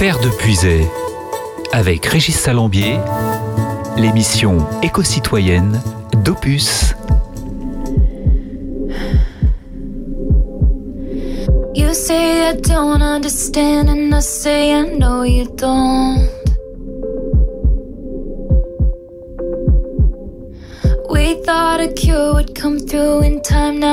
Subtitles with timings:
[0.00, 0.90] Terre de Puisay,
[1.72, 2.96] avec Régis Salambier,
[3.98, 5.78] l'émission éco-citoyenne
[6.24, 6.94] d'Opus.
[11.74, 16.30] You say I don't understand, and I say I know you don't.
[21.10, 23.89] We thought a cure would come through in time now.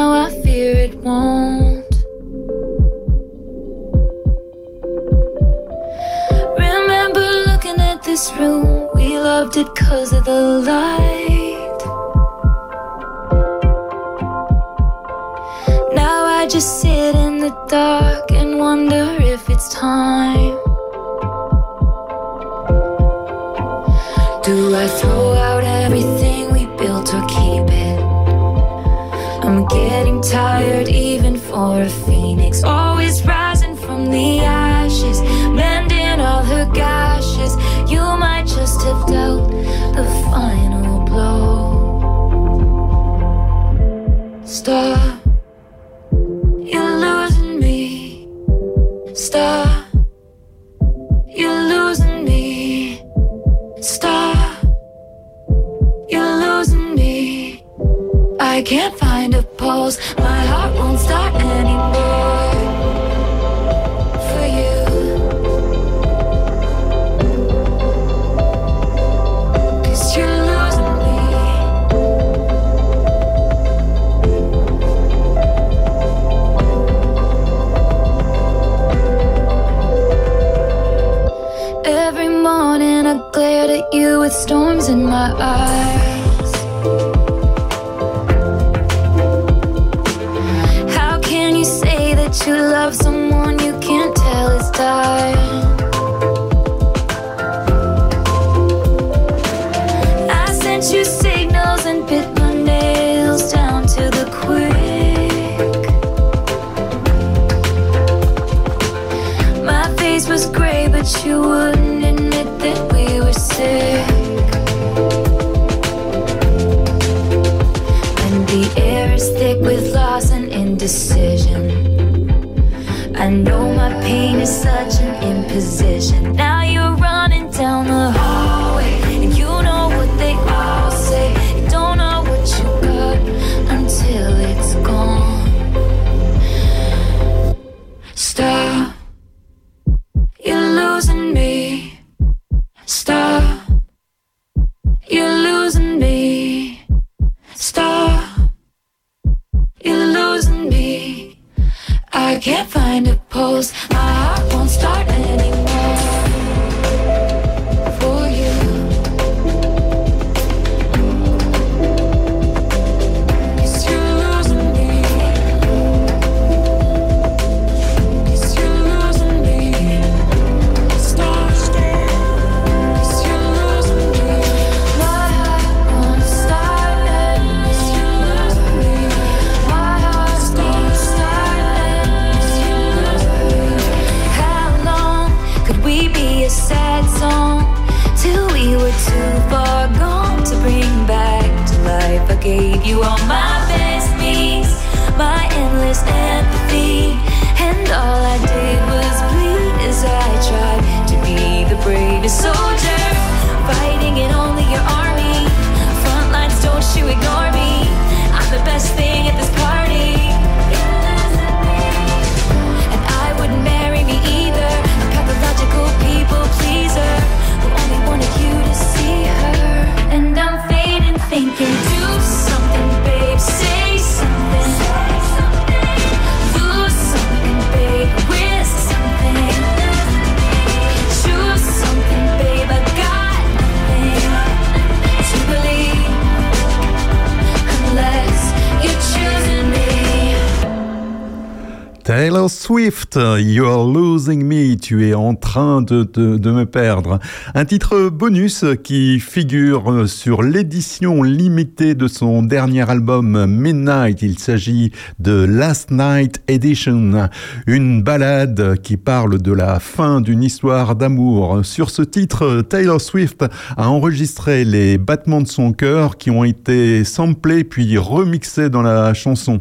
[242.67, 247.17] Swift, You're Losing Me, tu es en train de, de, de me perdre.
[247.55, 254.21] Un titre bonus qui figure sur l'édition limitée de son dernier album Midnight.
[254.21, 257.29] Il s'agit de Last Night Edition,
[257.67, 261.61] une ballade qui parle de la fin d'une histoire d'amour.
[261.63, 263.45] Sur ce titre, Taylor Swift
[263.77, 269.13] a enregistré les battements de son cœur qui ont été samplés puis remixés dans la
[269.13, 269.59] chanson.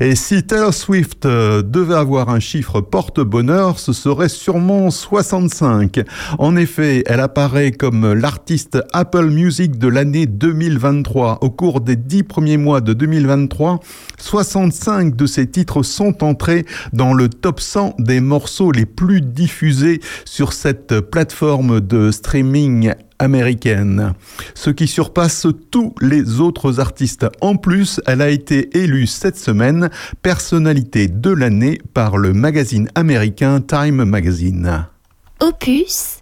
[0.00, 6.00] Et si Taylor Swift devait avoir un chiffre porte-bonheur, ce serait sûrement 65.
[6.38, 11.38] En effet, elle apparaît comme l'artiste Apple Music de l'année 2023.
[11.40, 13.80] Au cours des dix premiers mois de 2023,
[14.18, 20.00] 65 de ses titres sont entrés dans le top 100 des morceaux les plus diffusés
[20.24, 24.14] sur cette plateforme de streaming américaine,
[24.54, 27.26] ce qui surpasse tous les autres artistes.
[27.40, 29.90] En plus, elle a été élue cette semaine
[30.22, 34.86] personnalité de l'année par le magazine américain Time Magazine.
[35.40, 36.21] Opus,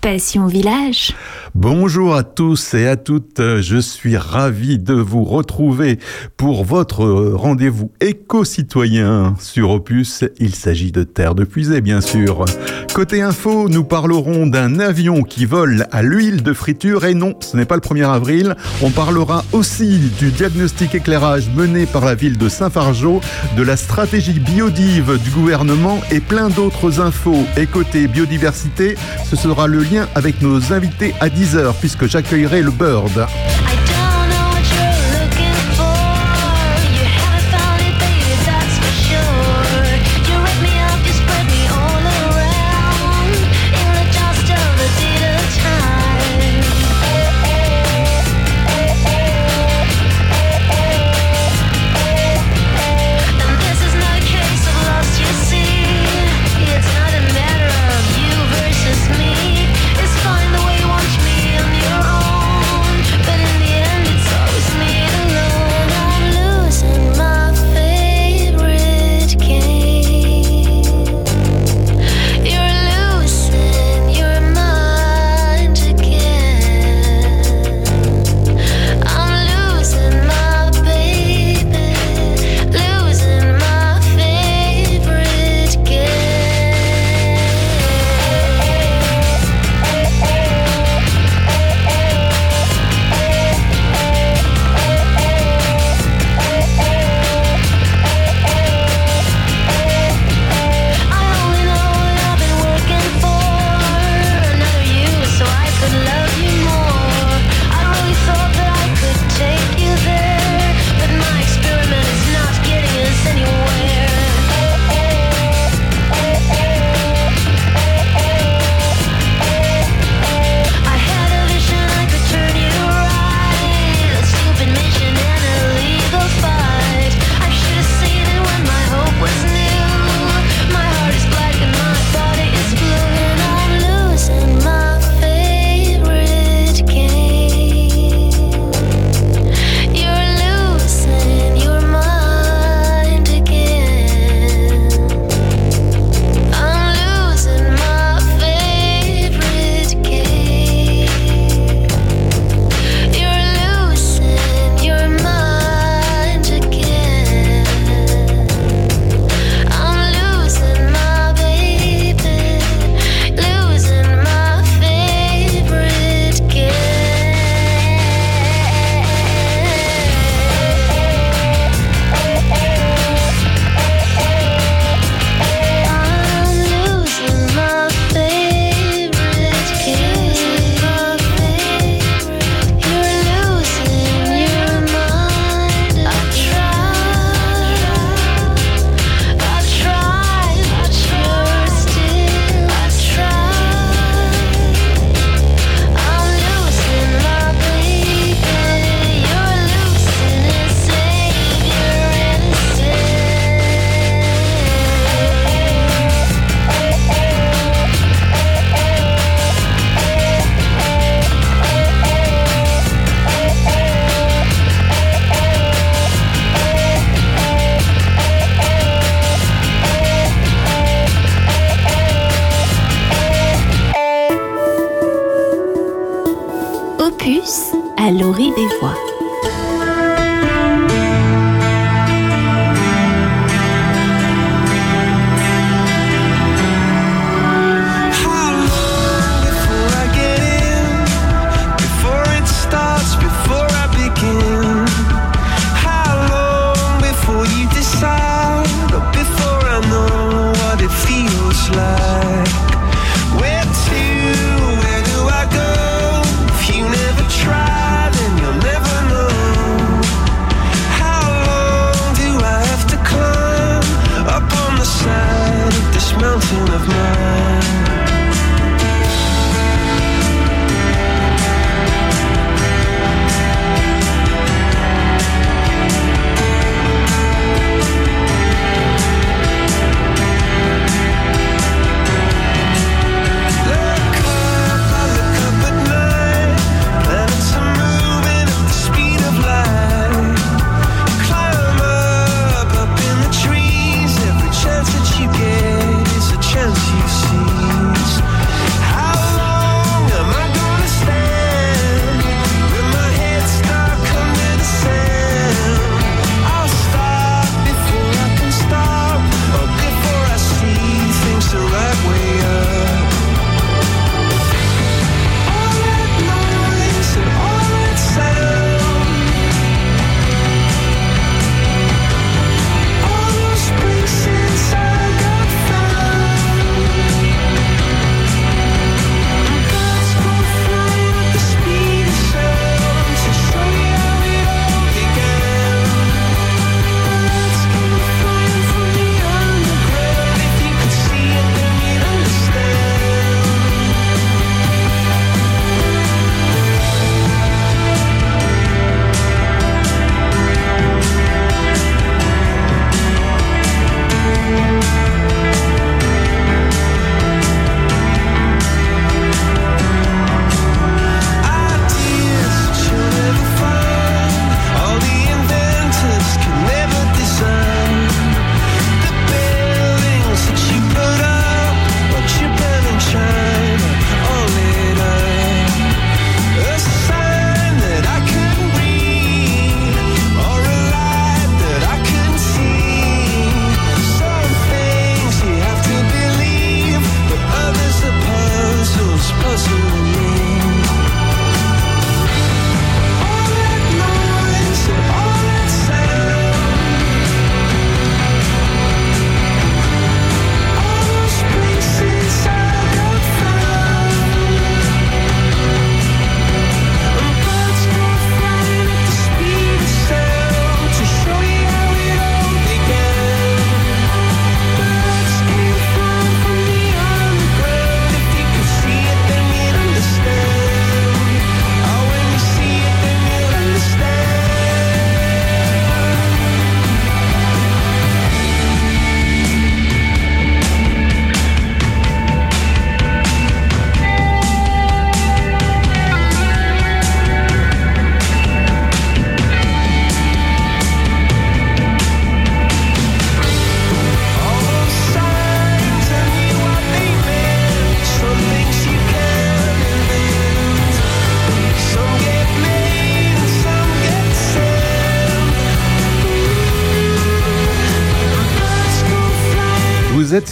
[0.00, 1.14] Passion Village.
[1.54, 5.98] Bonjour à tous et à toutes, je suis ravi de vous retrouver
[6.38, 7.04] pour votre
[7.34, 10.24] rendez-vous éco-citoyen sur Opus.
[10.38, 12.46] Il s'agit de Terre de Puisée, bien sûr.
[12.94, 17.56] Côté info, nous parlerons d'un avion qui vole à l'huile de friture et non, ce
[17.56, 18.56] n'est pas le 1er avril.
[18.82, 23.20] On parlera aussi du diagnostic éclairage mené par la ville de Saint-Fargeau,
[23.56, 27.44] de la stratégie biodive du gouvernement et plein d'autres infos.
[27.56, 28.94] Et côté biodiversité,
[29.28, 29.82] ce sera le
[30.14, 33.26] avec nos invités à 10h puisque j'accueillerai le Bird.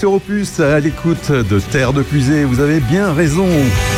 [0.08, 2.44] Sur Opus à l'écoute de Terre de Puisée.
[2.44, 3.46] Vous avez bien raison.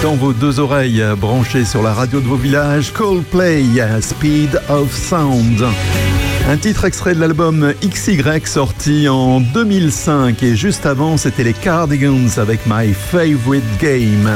[0.02, 3.64] Dans vos deux oreilles branchées sur la radio de vos villages, Coldplay,
[4.00, 5.62] Speed of Sound.
[6.48, 12.38] Un titre extrait de l'album XY sorti en 2005 et juste avant c'était les Cardigans
[12.38, 14.28] avec My Favorite Game.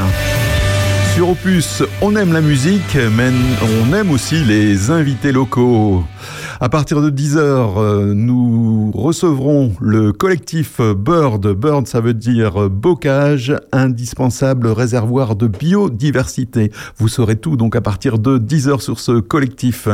[1.14, 3.30] Sur Opus, on aime la musique, mais
[3.62, 6.04] on aime aussi les invités locaux.
[6.64, 7.36] À partir de 10h,
[7.76, 11.46] euh, nous recevrons le collectif Bird.
[11.52, 16.72] Bird, ça veut dire bocage, indispensable réservoir de biodiversité.
[16.96, 19.88] Vous saurez tout donc à partir de 10h sur ce collectif.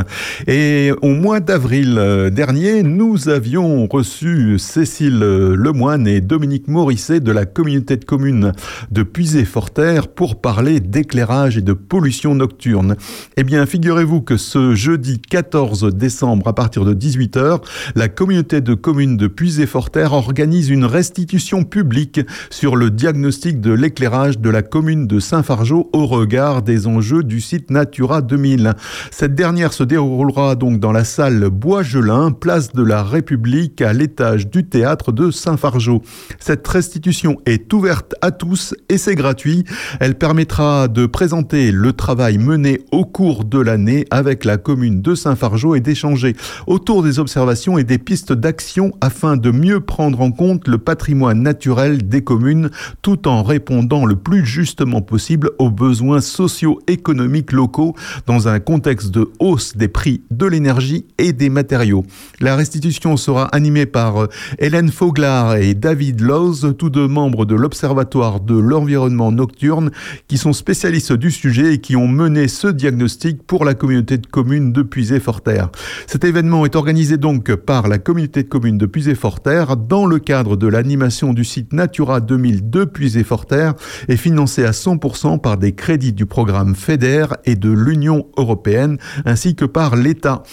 [0.47, 7.33] Et au mois d'avril euh, dernier, nous avions reçu Cécile Lemoine et Dominique Morisset de
[7.33, 8.53] la communauté de communes
[8.93, 12.95] de Puisé-Forterre pour parler d'éclairage et de pollution nocturne.
[13.37, 17.63] Eh bien, figurez-vous que ce jeudi 14 décembre à partir de 18h,
[17.95, 24.39] la communauté de communes de Puisé-Forterre organise une restitution publique sur le diagnostic de l'éclairage
[24.39, 28.75] de la commune de Saint-Fargeau au regard des enjeux du site Natura 2000.
[29.11, 34.51] Cette dernière se déroulera donc dans la salle Bois-Gelin, place de la République, à l'étage
[34.51, 36.03] du théâtre de Saint-Fargeau.
[36.41, 39.65] Cette restitution est ouverte à tous et c'est gratuit.
[39.99, 45.15] Elle permettra de présenter le travail mené au cours de l'année avec la commune de
[45.15, 46.37] Saint-Fargeau et d'échanger
[46.67, 51.43] autour des observations et des pistes d'action afin de mieux prendre en compte le patrimoine
[51.43, 52.71] naturel des communes
[53.03, 57.95] tout en répondant le plus justement possible aux besoins socio-économiques locaux
[58.27, 62.05] dans un contexte de hausse des prix de l'énergie et des matériaux.
[62.41, 64.27] La restitution sera animée par euh,
[64.59, 69.91] Hélène Foglar et David Lowe, tous deux membres de l'Observatoire de l'environnement nocturne
[70.29, 74.27] qui sont spécialistes du sujet et qui ont mené ce diagnostic pour la communauté de
[74.27, 75.71] communes de Puisé-Forterre.
[76.07, 80.57] Cet événement est organisé donc par la communauté de communes de Puisé-Forterre dans le cadre
[80.57, 83.75] de l'animation du site Natura 2000 de Puisé-Forterre
[84.07, 89.57] et financé à 100% par des crédits du programme FEDER et de l'Union européenne ainsi
[89.57, 90.45] que par l'État.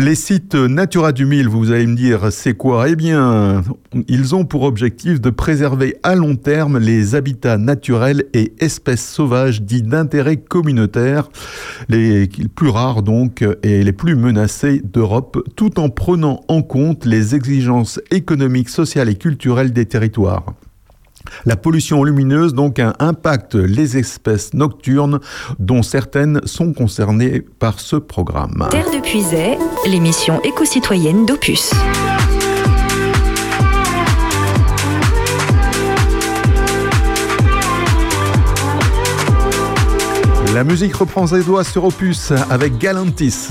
[0.00, 2.88] Les sites Natura 2000, vous allez me dire, c'est quoi?
[2.88, 3.64] Eh bien,
[4.06, 9.60] ils ont pour objectif de préserver à long terme les habitats naturels et espèces sauvages
[9.60, 11.30] dits d'intérêt communautaire,
[11.88, 17.34] les plus rares donc et les plus menacés d'Europe, tout en prenant en compte les
[17.34, 20.54] exigences économiques, sociales et culturelles des territoires.
[21.44, 25.20] La pollution lumineuse donc impacte les espèces nocturnes
[25.58, 28.66] dont certaines sont concernées par ce programme.
[28.70, 31.72] Terre de Puisay, l'émission éco-citoyenne d'Opus.
[40.54, 43.50] La musique reprend ses doigts sur Opus avec Galantis.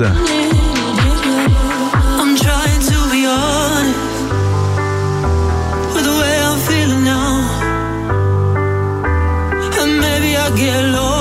[10.57, 11.16] get lost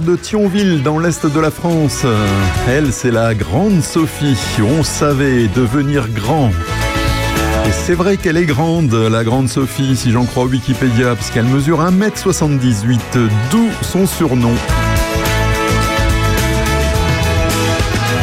[0.00, 2.06] De Thionville, dans l'est de la France.
[2.66, 4.38] Elle, c'est la grande Sophie.
[4.60, 6.48] On savait devenir grand.
[6.48, 11.80] Et c'est vrai qu'elle est grande, la grande Sophie, si j'en crois Wikipédia, puisqu'elle mesure
[11.80, 13.00] 1m78,
[13.50, 14.54] d'où son surnom.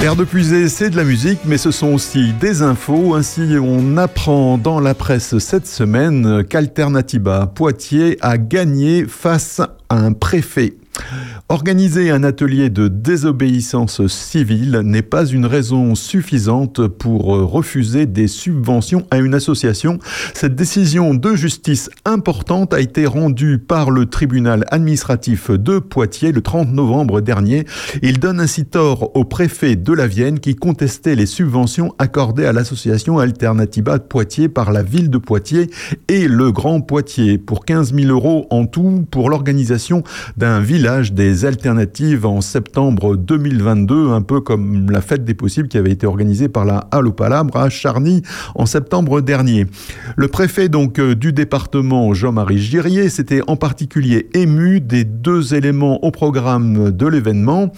[0.01, 3.13] L'air de puiser, c'est de la musique, mais ce sont aussi des infos.
[3.15, 10.13] Ainsi, on apprend dans la presse cette semaine qu'Alternativa Poitiers a gagné face à un
[10.13, 10.78] préfet.
[11.51, 19.07] Organiser un atelier de désobéissance civile n'est pas une raison suffisante pour refuser des subventions
[19.09, 19.97] à une association.
[20.35, 26.41] Cette décision de justice importante a été rendue par le tribunal administratif de Poitiers le
[26.41, 27.65] 30 novembre dernier.
[28.03, 32.53] Il donne ainsi tort au préfet de la Vienne qui contestait les subventions accordées à
[32.53, 35.71] l'association Alternativa de Poitiers par la ville de Poitiers
[36.09, 40.03] et le Grand Poitiers pour 15 000 euros en tout pour l'organisation
[40.37, 45.77] d'un village des alternatives en septembre 2022, un peu comme la fête des possibles qui
[45.77, 47.11] avait été organisée par la Halle
[47.53, 48.21] à Charny
[48.55, 49.65] en septembre dernier.
[50.15, 56.03] Le préfet donc euh, du département, Jean-Marie Girier, s'était en particulier ému des deux éléments
[56.05, 57.71] au programme de l'événement,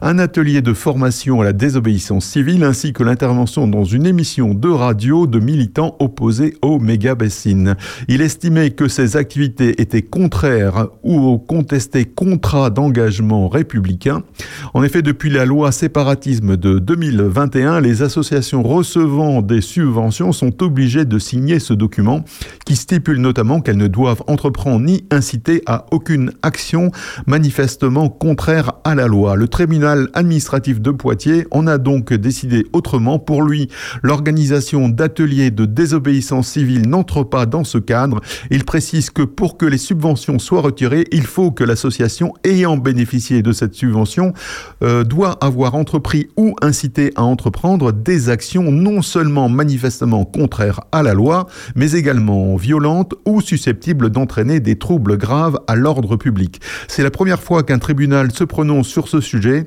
[0.00, 4.68] un atelier de formation à la désobéissance civile ainsi que l'intervention dans une émission de
[4.68, 7.76] radio de militants opposés aux méga-bassines.
[8.08, 12.99] Il estimait que ces activités étaient contraires ou contestées contre contrat d'engagement
[13.48, 14.22] républicain.
[14.74, 21.04] En effet, depuis la loi séparatisme de 2021, les associations recevant des subventions sont obligées
[21.04, 22.24] de signer ce document
[22.66, 26.90] qui stipule notamment qu'elles ne doivent entreprendre ni inciter à aucune action
[27.26, 29.36] manifestement contraire à la loi.
[29.36, 33.18] Le tribunal administratif de Poitiers en a donc décidé autrement.
[33.18, 33.68] Pour lui,
[34.02, 38.20] l'organisation d'ateliers de désobéissance civile n'entre pas dans ce cadre.
[38.50, 42.89] Il précise que pour que les subventions soient retirées, il faut que l'association ayant bénéficié
[42.92, 44.32] de cette subvention
[44.82, 51.02] euh, doit avoir entrepris ou incité à entreprendre des actions non seulement manifestement contraires à
[51.02, 56.60] la loi, mais également violentes ou susceptibles d'entraîner des troubles graves à l'ordre public.
[56.88, 59.66] C'est la première fois qu'un tribunal se prononce sur ce sujet.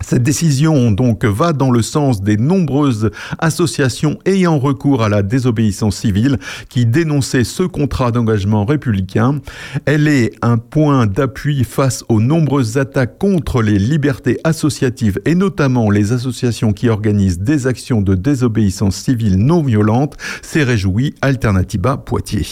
[0.00, 5.96] Cette décision donc va dans le sens des nombreuses associations ayant recours à la désobéissance
[5.96, 9.40] civile qui dénonçaient ce contrat d'engagement républicain.
[9.86, 15.90] Elle est un point d'appui face aux nombreuses attaques contre les libertés associatives et notamment
[15.90, 22.46] les associations qui organisent des actions de désobéissance civile non violente, s'est réjoui Alternativa Poitiers.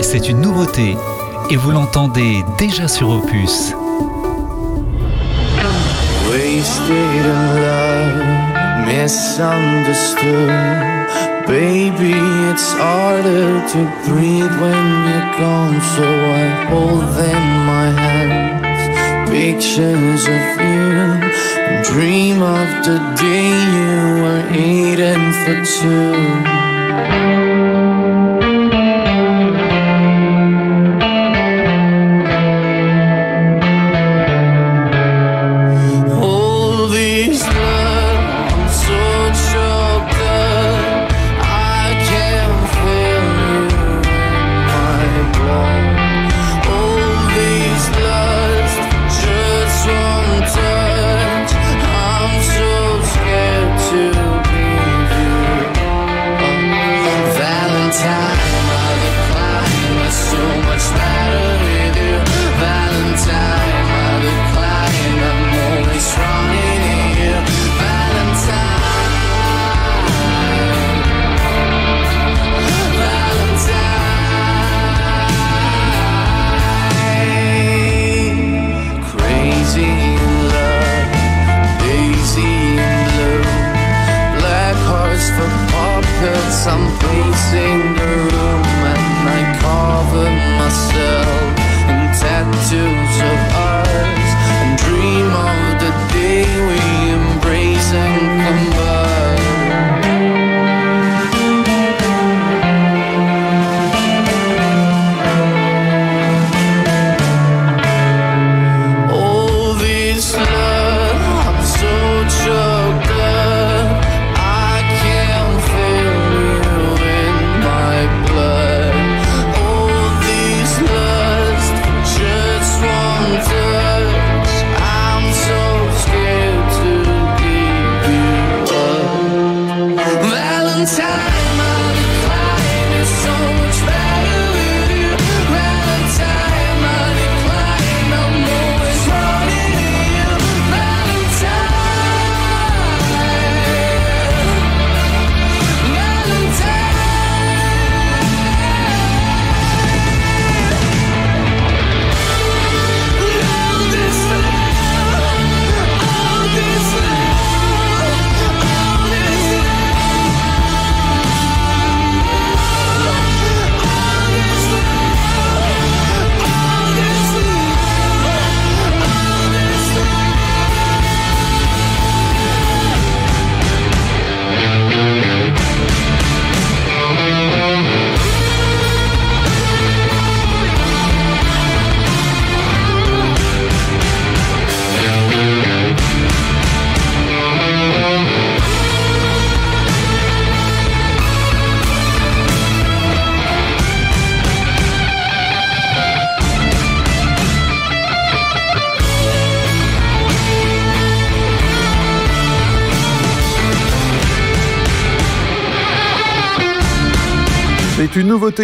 [0.00, 0.96] C'est une nouveauté
[1.50, 3.74] et vous l'entendez déjà sur Opus.
[6.88, 7.24] In
[7.66, 10.48] love, misunderstood.
[11.46, 12.14] Baby,
[12.50, 18.58] it's harder to breathe when you're gone, so I hold in my hands
[19.30, 20.98] pictures of you.
[21.68, 27.47] And dream of the day you were eating for two.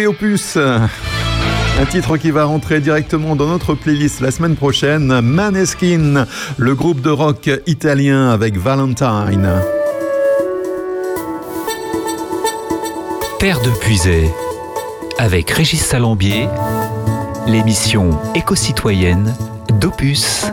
[0.03, 0.57] Opus.
[0.57, 5.21] Un titre qui va rentrer directement dans notre playlist la semaine prochaine.
[5.21, 6.25] Maneskin,
[6.57, 9.49] le groupe de rock italien avec Valentine.
[13.39, 14.29] Terre de Puisay,
[15.17, 16.49] avec Régis Salambier,
[17.47, 19.33] l'émission éco-citoyenne
[19.79, 20.45] d'Opus.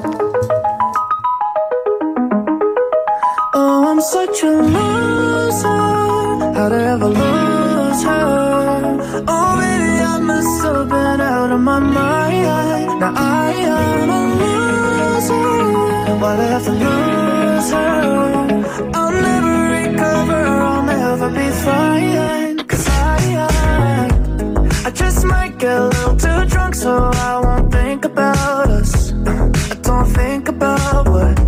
[10.42, 13.00] I must been out of my mind.
[13.00, 16.16] Now I am a loser.
[16.20, 18.90] Why'd I have to lose her?
[18.92, 20.42] I'll never recover.
[20.68, 22.58] I'll never be fine.
[22.66, 28.04] Cause I, I, I just might get a little too drunk, so I won't think
[28.04, 29.12] about us.
[29.12, 31.38] I don't think about what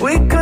[0.00, 0.39] we could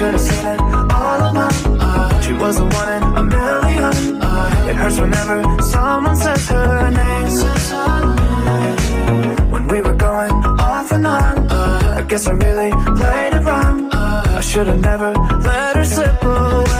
[0.00, 0.60] should have it
[0.94, 1.36] all.
[1.36, 3.92] Uh, she was the one in a million.
[4.70, 7.28] It hurts whenever someone says her name.
[9.52, 13.90] When we were going off and on, I guess I really played it wrong.
[13.92, 16.79] I should have never let her slip away.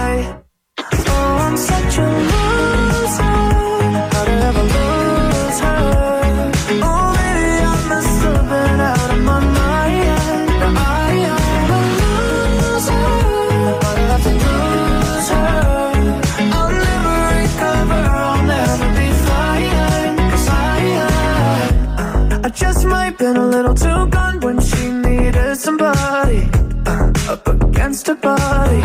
[23.63, 26.49] Little too gone when she needed somebody
[26.87, 28.81] uh, up against her body.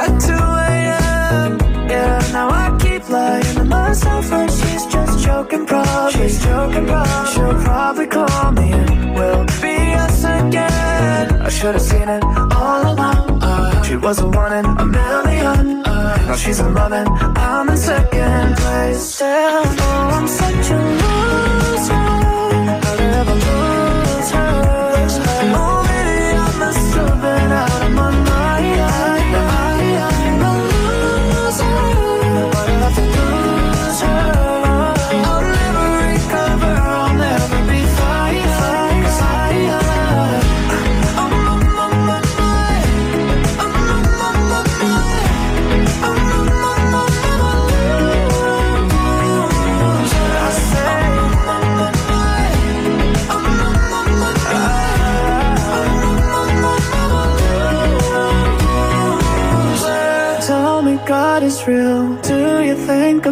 [0.00, 1.58] At 2 a.m.
[1.88, 6.12] Yeah, now I keep lying to myself like she's just joking, probably.
[6.12, 7.32] She's joking, probably.
[7.32, 11.40] She'll probably call me and we'll be us again.
[11.40, 12.22] I should have seen it
[12.54, 13.42] all along.
[13.42, 15.86] Uh, she was the one in a million.
[15.86, 19.22] Uh, now she's love and I'm in second place.
[19.22, 20.89] Oh, I'm such a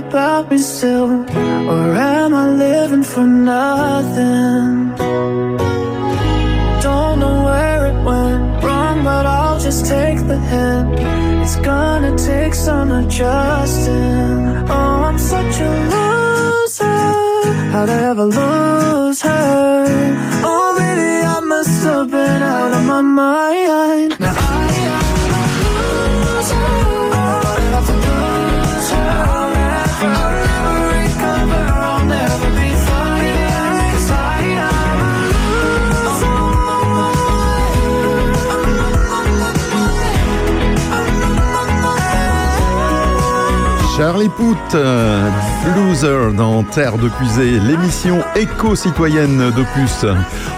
[0.08, 1.10] about me still?
[1.72, 4.94] Or am I living for nothing?
[6.86, 10.88] Don't know where it went wrong, but I'll just take the hint.
[11.42, 14.40] It's gonna take some adjusting.
[14.76, 17.00] Oh, I'm such a loser.
[17.72, 18.67] How'd I ever lose
[44.18, 45.30] Charlie Pout, euh,
[45.76, 50.04] Loser dans Terre de Puisée, l'émission éco-citoyenne d'Opus.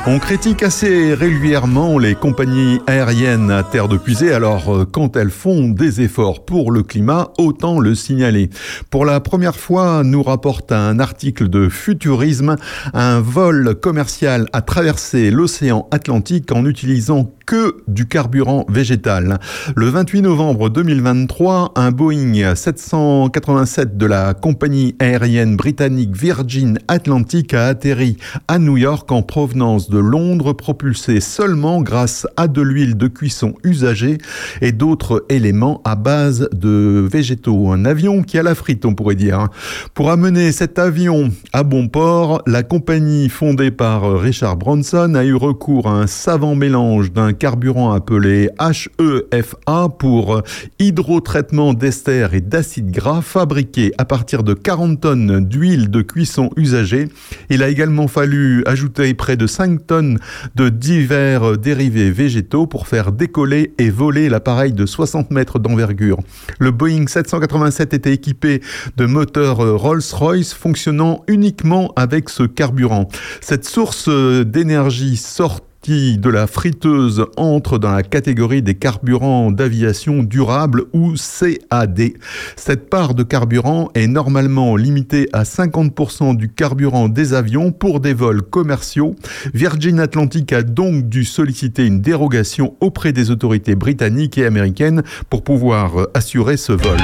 [0.07, 5.31] On critique assez régulièrement les compagnies aériennes à Terre de Puisée, alors euh, quand elles
[5.31, 8.49] font des efforts pour le climat, autant le signaler.
[8.89, 12.57] Pour la première fois, nous rapporte un article de Futurisme,
[12.95, 19.41] un vol commercial a traversé l'océan Atlantique en utilisant que du carburant végétal.
[19.75, 27.67] Le 28 novembre 2023, un Boeing 787 de la compagnie aérienne britannique Virgin Atlantic a
[27.67, 33.09] atterri à New York en provenance de Londres, propulsé seulement grâce à de l'huile de
[33.09, 34.19] cuisson usagée
[34.61, 37.73] et d'autres éléments à base de végétaux.
[37.73, 39.49] Un avion qui a la frite, on pourrait dire.
[39.95, 45.35] Pour amener cet avion à bon port, la compagnie fondée par Richard Branson a eu
[45.35, 50.43] recours à un savant mélange d'un carburant appelé HEFA pour
[50.79, 57.09] hydrotraitement d'ester et d'acide gras fabriqué à partir de 40 tonnes d'huile de cuisson usagée.
[57.49, 60.19] Il a également fallu ajouter près de 5 tonnes
[60.55, 66.19] de divers dérivés végétaux pour faire décoller et voler l'appareil de 60 mètres d'envergure.
[66.59, 68.61] Le Boeing 787 était équipé
[68.99, 73.09] de moteurs Rolls-Royce fonctionnant uniquement avec ce carburant.
[73.41, 80.23] Cette source d'énergie sort sortie de la friteuse entre dans la catégorie des carburants d'aviation
[80.23, 82.13] durable ou CAD.
[82.57, 88.13] Cette part de carburant est normalement limitée à 50% du carburant des avions pour des
[88.13, 89.15] vols commerciaux.
[89.55, 95.43] Virgin Atlantic a donc dû solliciter une dérogation auprès des autorités britanniques et américaines pour
[95.43, 96.99] pouvoir assurer ce vol.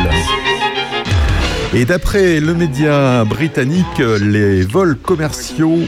[1.74, 5.80] Et d'après le média britannique, les vols commerciaux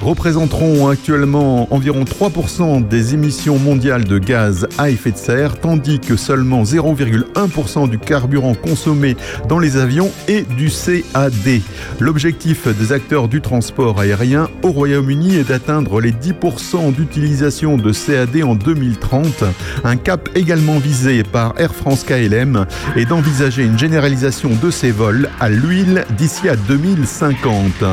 [0.00, 6.16] représenteront actuellement environ 3% des émissions mondiales de gaz à effet de serre, tandis que
[6.16, 9.16] seulement 0,1% du carburant consommé
[9.48, 11.60] dans les avions est du CAD.
[12.00, 18.42] L'objectif des acteurs du transport aérien au Royaume-Uni est d'atteindre les 10% d'utilisation de CAD
[18.42, 19.44] en 2030,
[19.84, 22.66] un cap également visé par Air France KLM
[22.96, 27.84] et d'envisager une généralisation de ces vols à l'huile d'ici à 2050.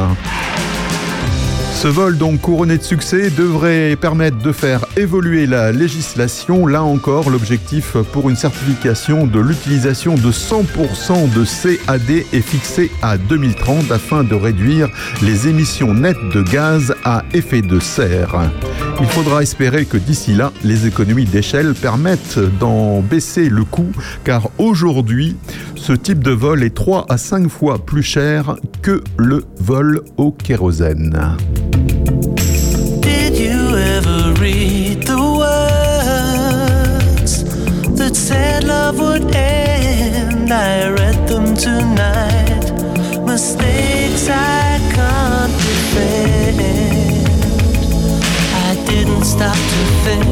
[1.83, 6.65] Ce vol, donc couronné de succès, devrait permettre de faire évoluer la législation.
[6.65, 13.17] Là encore, l'objectif pour une certification de l'utilisation de 100% de CAD est fixé à
[13.17, 14.87] 2030 afin de réduire
[15.21, 18.49] les émissions nettes de gaz à effet de serre.
[19.01, 23.91] Il faudra espérer que d'ici là, les économies d'échelle permettent d'en baisser le coût,
[24.23, 25.35] car aujourd'hui,
[25.75, 30.31] ce type de vol est 3 à 5 fois plus cher que le vol au
[30.31, 31.35] kérosène.
[34.43, 37.33] Read the words
[37.97, 40.51] that said love would end?
[40.51, 42.65] I read them tonight.
[43.25, 46.59] Mistakes I can't defend.
[48.67, 50.27] I didn't stop to think,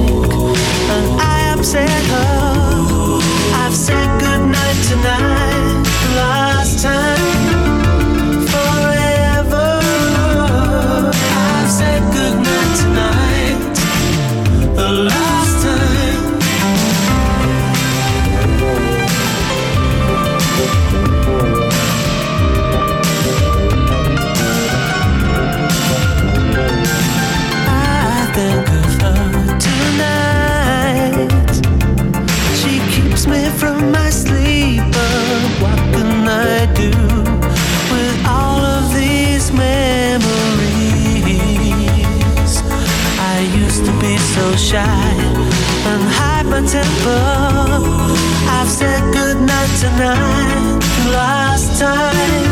[0.93, 3.21] and I upset her.
[3.63, 5.30] I've said goodnight tonight,
[44.61, 44.77] shy
[45.89, 47.21] and hide my temper.
[48.57, 50.79] I've said goodnight tonight,
[51.11, 52.50] last time.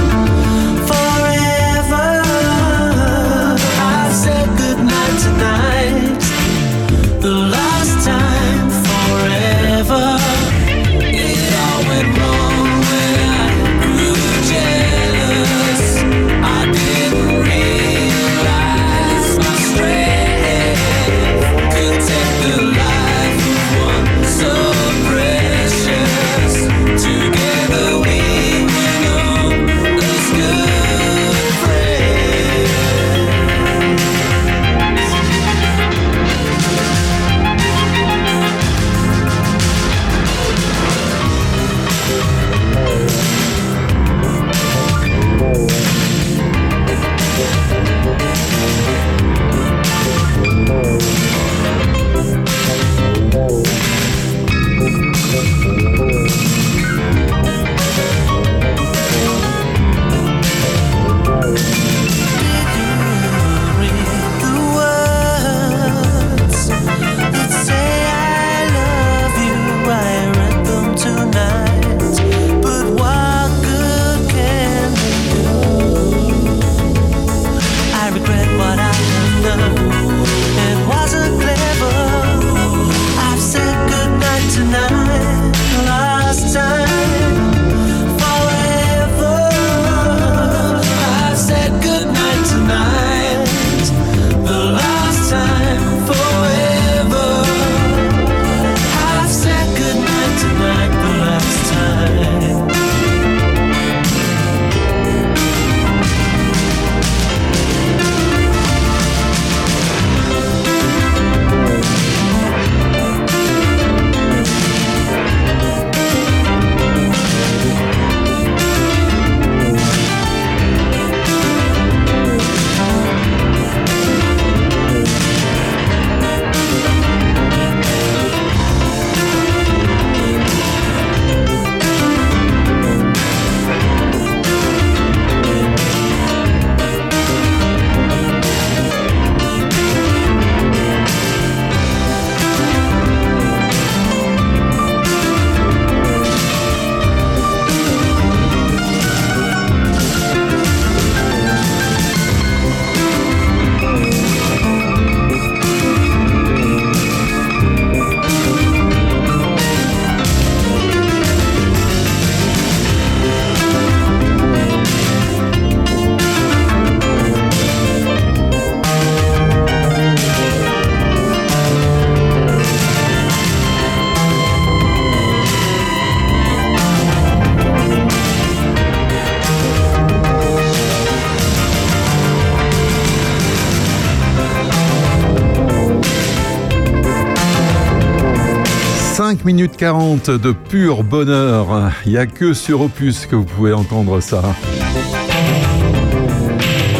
[189.54, 191.91] minutes 40 de pur bonheur.
[192.06, 194.43] Il n'y a que sur Opus que vous pouvez entendre ça.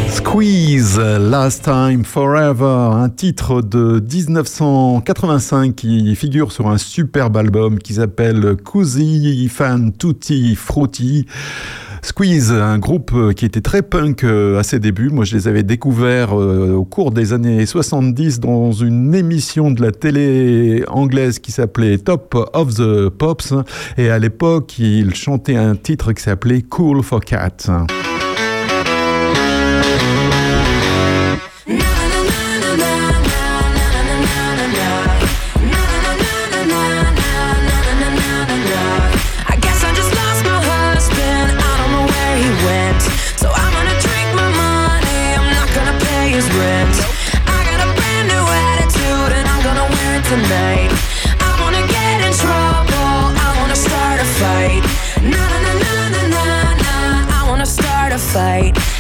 [0.10, 7.94] Squeeze, Last Time Forever, un titre de 1985 qui figure sur un superbe album qui
[7.94, 11.28] s'appelle Cousy Fan Tutti Frutti.
[12.20, 15.10] Squeeze, un groupe euh, qui était très punk euh, à ses débuts.
[15.10, 19.82] Moi, je les avais découverts euh, au cours des années 70 dans une émission de
[19.82, 23.54] la télé anglaise qui s'appelait Top of the Pops.
[23.98, 27.88] Et à l'époque, ils chantaient un titre qui s'appelait Cool for Cats.
[58.34, 58.99] fight.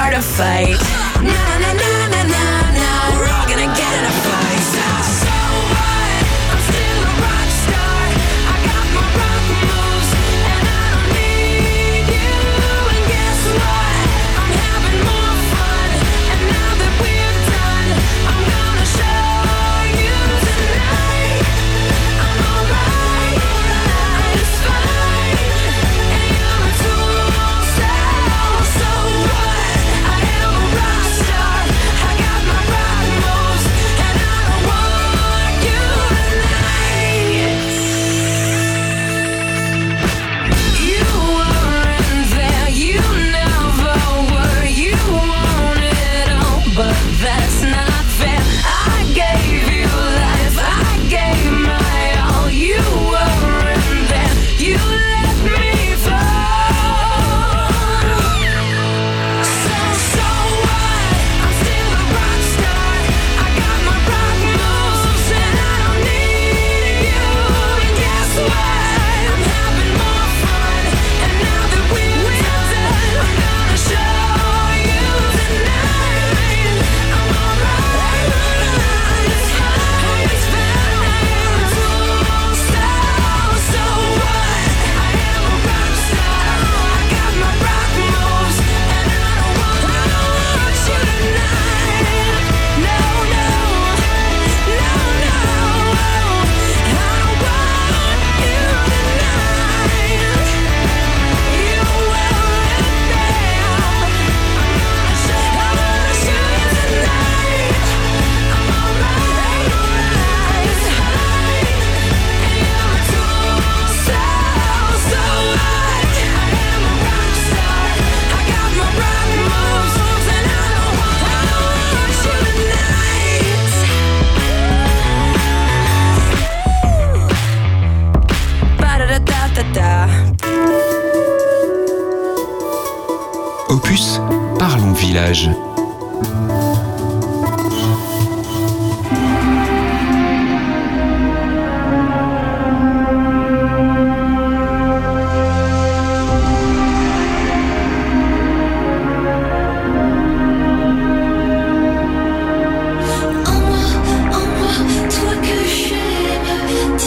[0.00, 0.80] start a fight.
[1.22, 2.09] Na na na.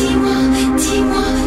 [0.04, 0.28] 寂寞
[0.78, 1.43] 寂寞。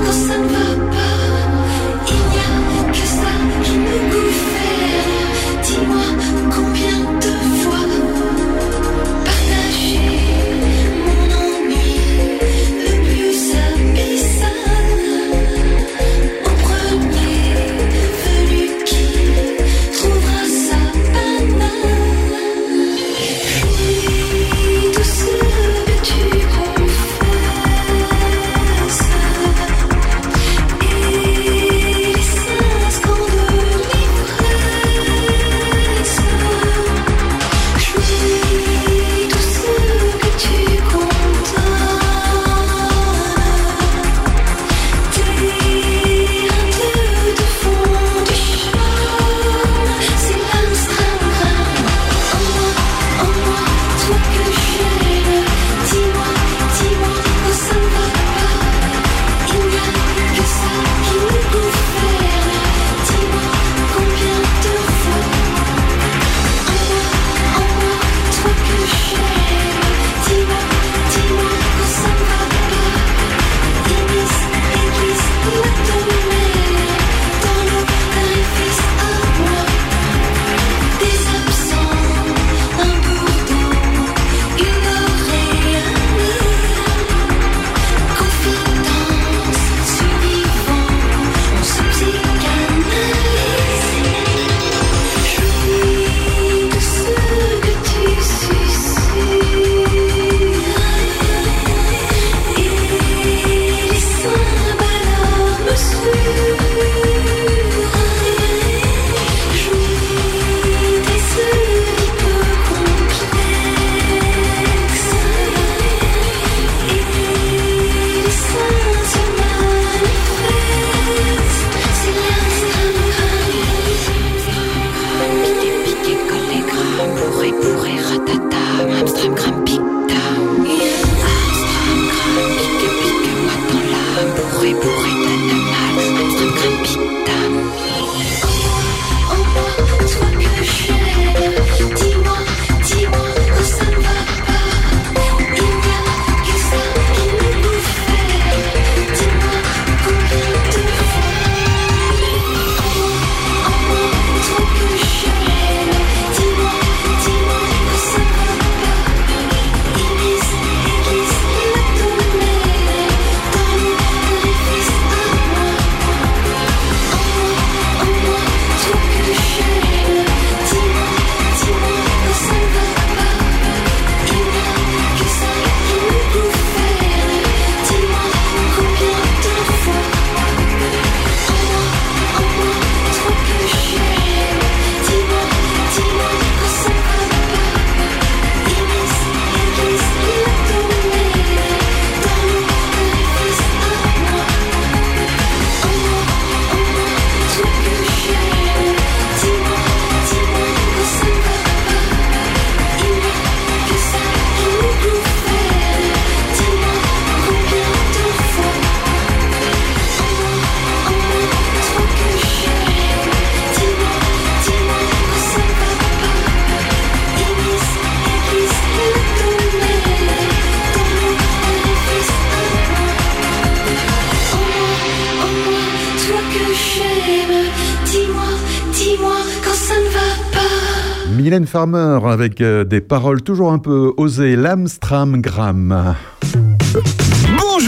[231.37, 236.15] Mylène Farmer avec euh, des paroles toujours un peu osées, l'Amstramgram.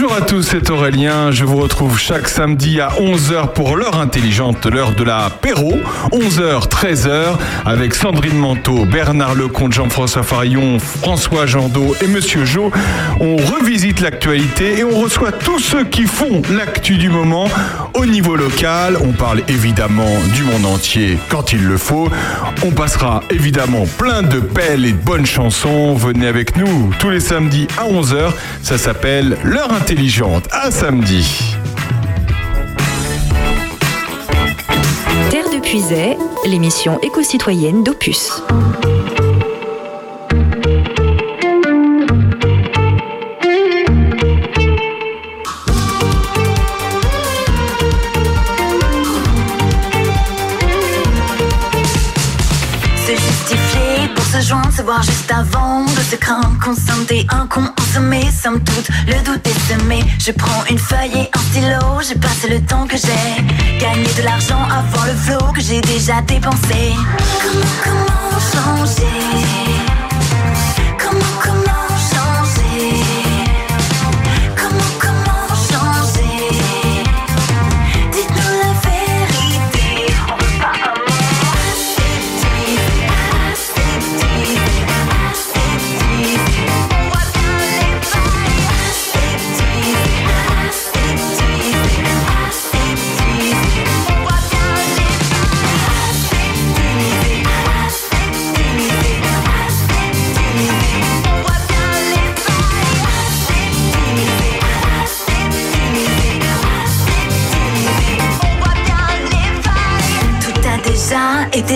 [0.01, 1.29] Bonjour à tous, c'est Aurélien.
[1.31, 5.73] Je vous retrouve chaque samedi à 11h pour l'heure intelligente, l'heure de l'apéro.
[6.13, 7.35] 11h, 13h,
[7.65, 12.71] avec Sandrine Manteau, Bernard Lecomte, Jean-François Farillon, François Jandot et Monsieur Jo.
[13.19, 17.49] On revisite l'actualité et on reçoit tous ceux qui font l'actu du moment
[17.93, 18.97] au niveau local.
[19.03, 22.07] On parle évidemment du monde entier quand il le faut.
[22.63, 25.93] On passera évidemment plein de belles et de bonnes chansons.
[25.95, 28.31] Venez avec nous tous les samedis à 11h.
[28.63, 29.88] Ça s'appelle L'heure intelligente.
[30.51, 31.55] À samedi.
[35.31, 36.15] Terre de Puisay,
[36.45, 38.31] l'émission éco-citoyenne d'Opus.
[52.95, 55.58] Se justifier pour se joindre, se voir juste avant
[56.09, 57.47] se consenter un
[58.31, 60.03] somme toute, le doute est semé.
[60.17, 64.23] Je prends une feuille et un stylo, j'ai passé le temps que j'ai gagné de
[64.23, 66.95] l'argent avant le flot que j'ai déjà dépensé.
[67.43, 69.68] Comment, comment changer?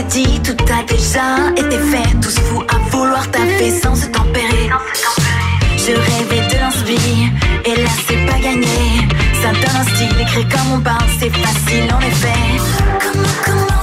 [0.01, 2.19] Dit, tout a déjà été fait.
[2.21, 4.69] Tous fous à vouloir taper sans se tempérer.
[5.77, 7.29] Je rêvais de l'inspire,
[7.65, 9.07] et là c'est pas gagné.
[9.41, 12.39] Ça donne un style écrit comme on parle, c'est facile en effet.
[13.01, 13.82] Comment, comment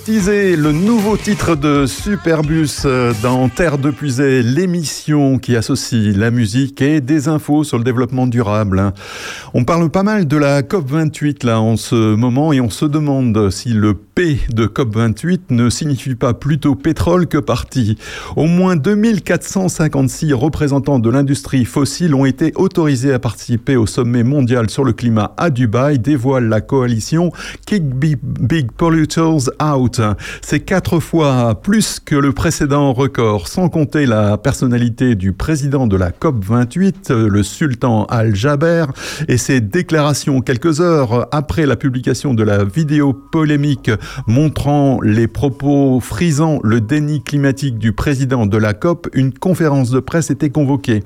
[0.01, 6.31] Aseptisé, le nouveau titre de Superbus euh, dans Terre de Puisay, l'émission qui associe la
[6.31, 8.79] musique et des infos sur le développement durable.
[8.79, 8.93] hein.
[9.53, 13.51] On parle pas mal de la COP28 là en ce moment et on se demande
[13.51, 17.95] si le P de COP28 ne signifie pas plutôt pétrole que parti.
[18.35, 24.67] Au moins 2456 représentants de l'industrie fossile ont été autorisés à participer au sommet mondial
[24.71, 27.31] sur le climat à Dubaï, dévoile la coalition
[27.67, 30.00] Kick Big Polluters Out.
[30.41, 35.95] C'est quatre fois plus que le précédent record, sans compter la personnalité du président de
[35.95, 38.85] la COP28, le sultan Al-Jaber,
[39.27, 43.91] et ses déclarations quelques heures après la publication de la vidéo polémique
[44.27, 49.99] montrant les propos frisant le déni climatique du président de la COP, une conférence de
[49.99, 51.03] presse était convoquée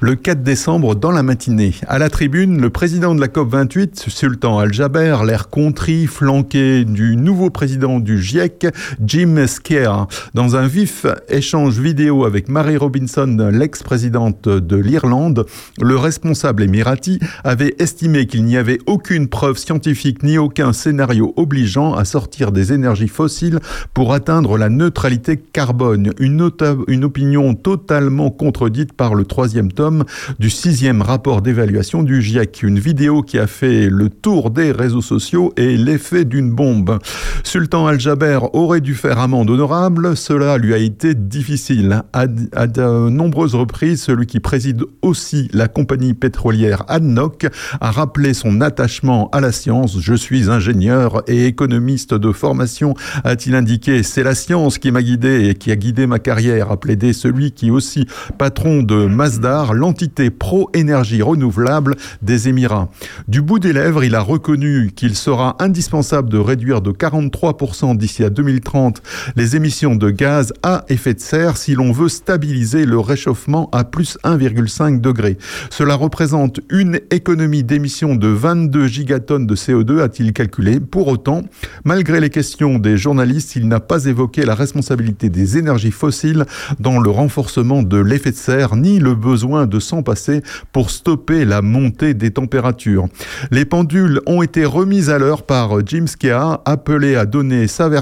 [0.00, 1.74] le 4 décembre dans la matinée.
[1.86, 7.50] À la tribune, le président de la COP28, Sultan Al-Jaber, l'air contrit, flanqué du nouveau
[7.50, 8.66] président président du GIEC,
[9.04, 10.08] Jim Scare.
[10.34, 15.46] Dans un vif échange vidéo avec Mary Robinson, l'ex-présidente de l'Irlande,
[15.80, 21.94] le responsable émirati avait estimé qu'il n'y avait aucune preuve scientifique ni aucun scénario obligeant
[21.94, 23.60] à sortir des énergies fossiles
[23.94, 26.12] pour atteindre la neutralité carbone.
[26.18, 26.50] Une,
[26.88, 30.04] une opinion totalement contredite par le troisième tome
[30.40, 32.64] du sixième rapport d'évaluation du GIEC.
[32.64, 36.98] Une vidéo qui a fait le tour des réseaux sociaux et l'effet d'une bombe.
[37.44, 37.86] Sultan
[38.16, 40.16] Al-Jaber aurait dû faire amende honorable.
[40.16, 42.02] Cela lui a été difficile.
[42.12, 47.46] À de nombreuses reprises, celui qui préside aussi la compagnie pétrolière ADNOC
[47.80, 50.00] a rappelé son attachement à la science.
[50.00, 52.94] Je suis ingénieur et économiste de formation,
[53.24, 54.02] a-t-il indiqué.
[54.02, 57.52] C'est la science qui m'a guidé et qui a guidé ma carrière, a plaidé celui
[57.52, 58.06] qui est aussi
[58.38, 62.88] patron de Masdar, l'entité pro-énergie renouvelable des Émirats.
[63.28, 68.22] Du bout des lèvres, il a reconnu qu'il sera indispensable de réduire de 43% d'ici
[68.22, 69.02] à 2030
[69.34, 73.82] les émissions de gaz à effet de serre si l'on veut stabiliser le réchauffement à
[73.82, 75.38] plus 1,5 degré.
[75.70, 80.78] Cela représente une économie d'émissions de 22 gigatonnes de CO2, a-t-il calculé.
[80.78, 81.42] Pour autant,
[81.84, 86.44] malgré les questions des journalistes, il n'a pas évoqué la responsabilité des énergies fossiles
[86.78, 91.44] dans le renforcement de l'effet de serre, ni le besoin de s'en passer pour stopper
[91.44, 93.08] la montée des températures.
[93.50, 97.95] Les pendules ont été remises à l'heure par Jim Skea, appelé à donner sa version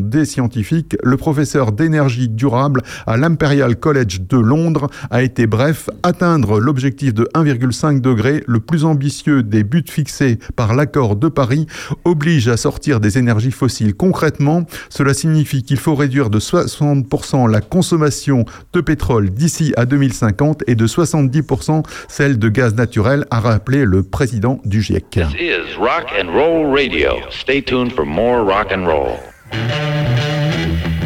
[0.00, 0.96] des scientifiques.
[1.02, 7.28] Le professeur d'énergie durable à l'Imperial College de Londres a été bref, atteindre l'objectif de
[7.34, 11.66] 1,5 degré, le plus ambitieux des buts fixés par l'accord de Paris,
[12.04, 13.94] oblige à sortir des énergies fossiles.
[13.94, 20.62] Concrètement, cela signifie qu'il faut réduire de 60% la consommation de pétrole d'ici à 2050
[20.66, 25.20] et de 70% celle de gaz naturel, a rappelé le président du GIEC.
[29.54, 31.03] You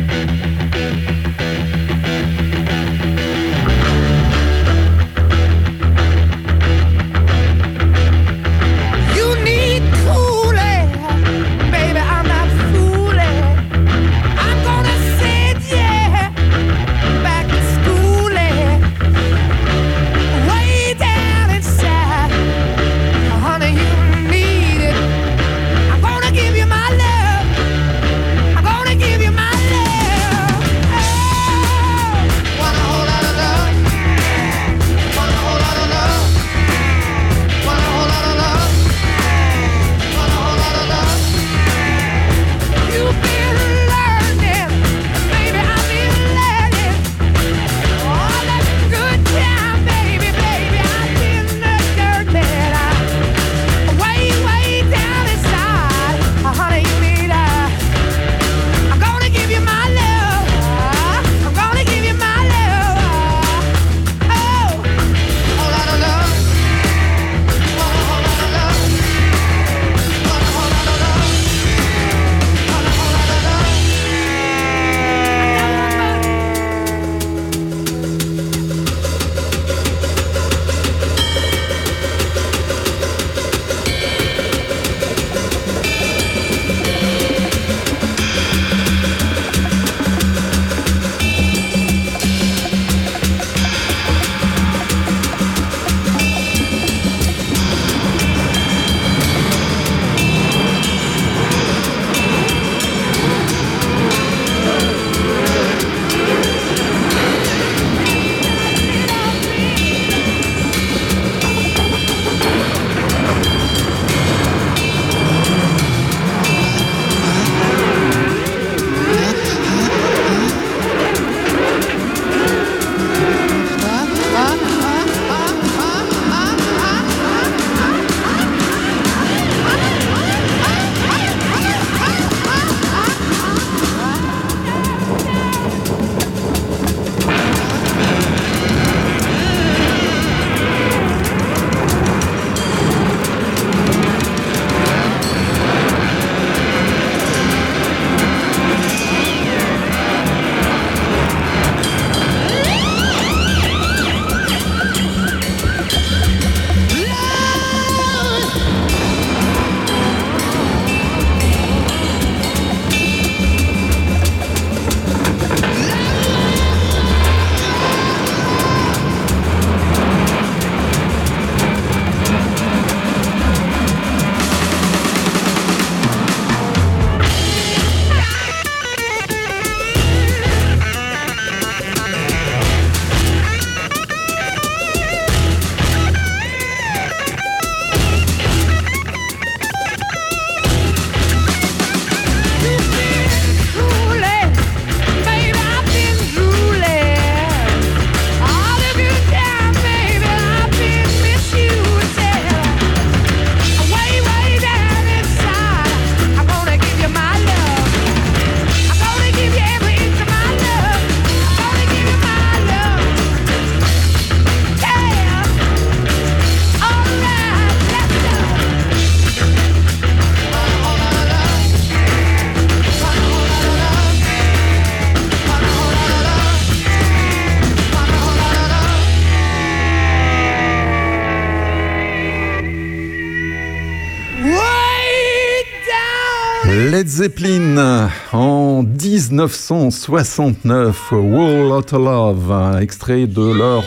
[237.09, 243.83] Zeppelin en 1969, Wall of Love, extrait de leur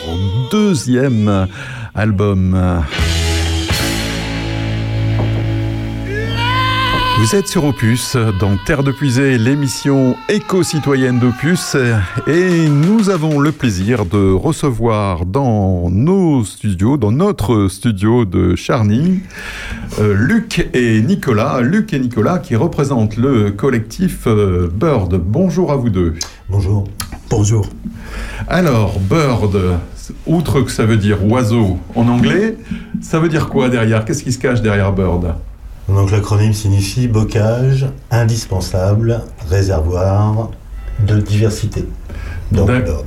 [0.50, 1.46] deuxième
[1.94, 2.82] album.
[7.20, 11.76] Vous êtes sur Opus, dans Terre de Puisée, l'émission éco-citoyenne d'Opus,
[12.26, 19.20] et nous avons le plaisir de recevoir dans nos studios, dans notre studio de Charny,
[20.00, 21.60] Luc et Nicolas.
[21.60, 25.14] Luc et Nicolas qui représentent le collectif euh, Bird.
[25.14, 26.14] Bonjour à vous deux.
[26.48, 26.84] Bonjour.
[27.30, 27.66] Bonjour.
[28.48, 29.58] Alors, Bird,
[30.26, 32.56] outre que ça veut dire oiseau en anglais,
[33.00, 34.04] ça veut dire quoi derrière?
[34.04, 35.34] Qu'est-ce qui se cache derrière Bird?
[35.88, 39.20] Donc l'acronyme signifie bocage indispensable,
[39.50, 40.50] réservoir
[41.06, 41.84] de diversité.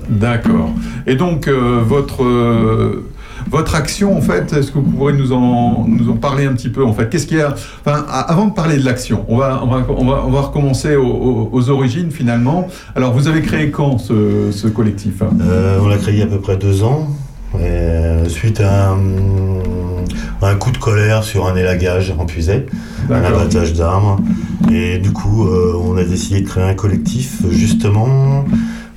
[0.10, 0.72] D'accord.
[1.06, 3.06] Et donc, euh, votre, euh,
[3.50, 6.70] votre action, en fait, est-ce que vous pourrez nous en, nous en parler un petit
[6.70, 7.10] peu, en fait?
[7.10, 7.54] Qu'est-ce qu'il y a?
[7.86, 10.96] Enfin, Avant de parler de l'action, on va, on, va, on, va, on va recommencer
[10.96, 12.68] aux, aux- origines, finalement.
[12.96, 15.22] Alors, vous avez créé quand ce, ce collectif?
[15.42, 17.08] Euh, on l'a créé il y a à peu près deux ans,
[17.60, 18.98] et, suite à un,
[20.42, 22.66] un coup de colère sur un élagage en puisée,
[23.10, 24.20] un abattage d'arbres.
[24.72, 28.44] Et du coup, euh, on a décidé de créer un collectif justement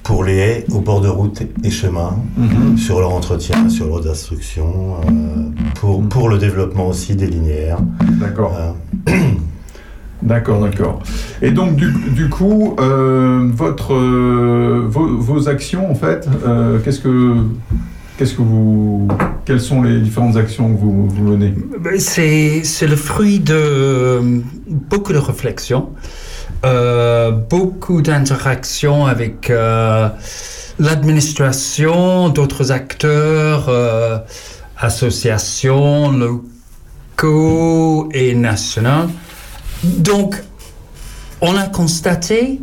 [0.08, 2.78] pour les haies au bord de route et chemins, Mhm.
[2.78, 4.64] sur leur entretien, sur leur destruction,
[5.04, 5.10] euh,
[5.78, 7.76] pour, pour le développement aussi des linéaires.
[8.18, 8.56] D'accord.
[8.58, 9.12] Euh,
[10.22, 11.00] D'accord, d'accord.
[11.42, 17.00] Et donc, du, du coup, euh, votre, euh, vos, vos actions, en fait, euh, qu'est-ce
[17.00, 17.34] que.
[18.16, 19.06] Qu'est-ce que vous,
[19.44, 21.54] quelles sont les différentes actions que vous, vous menez?
[21.98, 24.42] C'est c'est le fruit de
[24.90, 25.90] beaucoup de réflexions,
[26.64, 30.08] euh, beaucoup d'interactions avec euh,
[30.80, 34.18] l'administration, d'autres acteurs, euh,
[34.76, 39.08] associations locaux et nationales.
[39.84, 40.34] Donc,
[41.40, 42.60] on a constaté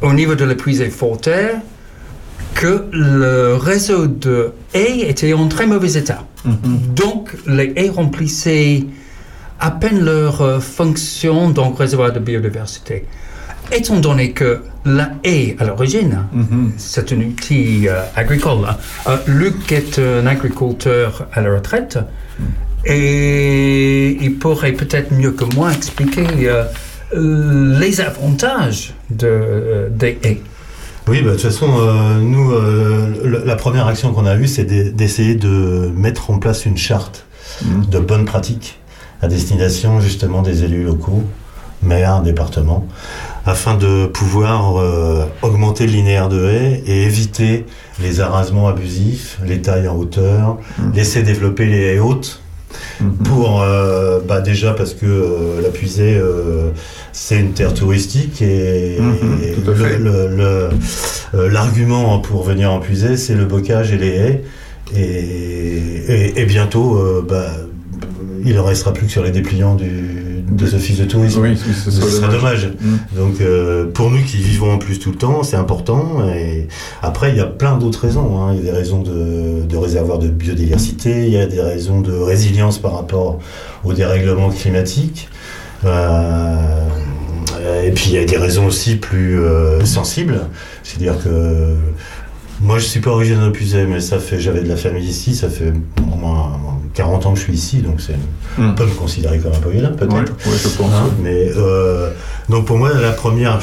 [0.00, 1.60] au niveau de l'épuisé Forterre
[2.54, 6.24] que le réseau de haies était en très mauvais état.
[6.44, 8.84] Donc, les haies remplissaient
[9.60, 13.04] à peine leur euh, fonction donc réservoir de biodiversité.
[13.70, 16.24] Étant donné que la haie, à l'origine,
[16.78, 18.60] c'est un outil euh, agricole.
[18.66, 18.76] hein.
[19.08, 21.98] Euh, Luc est un agriculteur à la retraite
[22.86, 26.64] et il pourrait peut-être mieux que moi expliquer euh,
[27.78, 30.40] les avantages de, des haies.
[31.08, 34.64] Oui, bah, de toute façon, euh, nous, euh, la première action qu'on a eue, c'est
[34.64, 37.26] d'e- d'essayer de mettre en place une charte
[37.90, 38.78] de bonnes pratiques
[39.22, 41.22] à destination justement des élus locaux,
[41.82, 42.86] maires, départements,
[43.46, 47.66] afin de pouvoir euh, augmenter le linéaire de haies et éviter
[48.00, 50.58] les arasements abusifs, les tailles en hauteur,
[50.94, 52.42] laisser développer les haies hautes.
[53.24, 56.68] Pour euh, bah déjà parce que euh, la puisée euh,
[57.12, 58.98] c'est une terre touristique et,
[59.66, 60.70] euh,
[61.32, 64.44] l'argument pour venir en puisée c'est le bocage et les haies.
[64.94, 67.46] Et, et, et bientôt bah,
[68.44, 71.40] il ne restera plus que sur les dépliants du, des offices de tourisme.
[71.42, 72.68] Oui, ce- serait dommage.
[72.80, 72.96] Mm.
[73.16, 76.22] Donc euh, pour nous qui vivons en plus tout le temps, c'est important.
[76.34, 76.68] Et
[77.02, 78.38] après, il y a plein d'autres raisons.
[78.42, 78.52] hein.
[78.54, 82.00] Il y a des raisons de, de réservoir de biodiversité, il y a des raisons
[82.00, 83.38] de résilience par rapport
[83.84, 85.28] au dérèglement climatique.
[85.84, 86.86] Euh,
[87.84, 90.40] et puis il y a des raisons aussi plus euh, sensibles.
[90.82, 91.74] C'est-à-dire que
[92.60, 95.34] moi je suis pas originaire de Puisay, mais ça fait j'avais de la famille ici,
[95.34, 96.58] ça fait au moins
[96.94, 98.16] 40 ans que je suis ici, donc c'est
[98.58, 100.12] on peut me considérer comme un polylan peut-être.
[100.12, 100.92] Ouais, ouais, je pense.
[100.92, 102.10] Hein, mais euh,
[102.48, 103.60] donc pour moi la première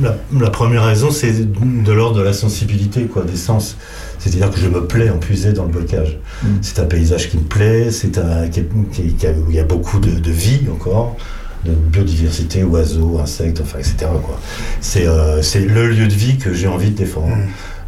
[0.00, 3.76] la, la première raison c'est de l'ordre de la sensibilité quoi des sens
[4.18, 6.48] c'est-à-dire que je me plais en puiser dans le bocage Mm.
[6.60, 9.98] c'est un paysage qui me plaît c'est un qui, qui- où il y a beaucoup
[9.98, 11.16] de, de vie encore
[11.64, 14.38] de biodiversité oiseaux insectes enfin etc quoi
[14.82, 17.34] c'est euh, c'est le lieu de vie que j'ai envie de défendre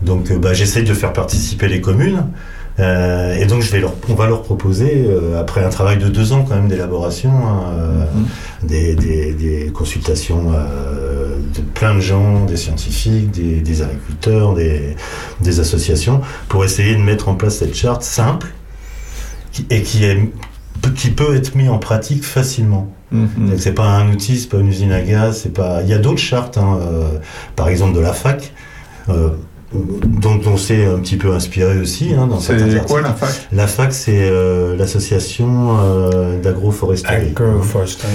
[0.02, 2.26] donc euh, bah, j'essaye de faire participer les communes
[2.78, 6.08] euh, et donc je vais leur, on va leur proposer, euh, après un travail de
[6.08, 8.04] deux ans quand même d'élaboration, hein, euh,
[8.62, 14.94] des, des- des consultations de plein de gens, des scientifiques, des, des agriculteurs, des,
[15.60, 18.46] associations, pour essayer de mettre en place cette charte simple
[19.50, 20.18] qui, et qui, est,
[20.94, 22.92] qui peut être mis en pratique facilement.
[23.10, 23.28] Mhm.
[23.50, 25.80] Donc, C'est pas un outil, c'est pas une usine à gaz, c'est pas.
[25.82, 26.78] Il y a d'autres chartes, hein,
[27.56, 28.52] par exemple de la fac,
[29.08, 29.30] euh,
[29.74, 33.48] dont on s'est un petit peu inspiré aussi hein, dans C'est quoi la fac?
[33.52, 37.28] La fac, c'est euh, l'association euh, d'agroforesterie.
[37.28, 38.10] Agroforesterie,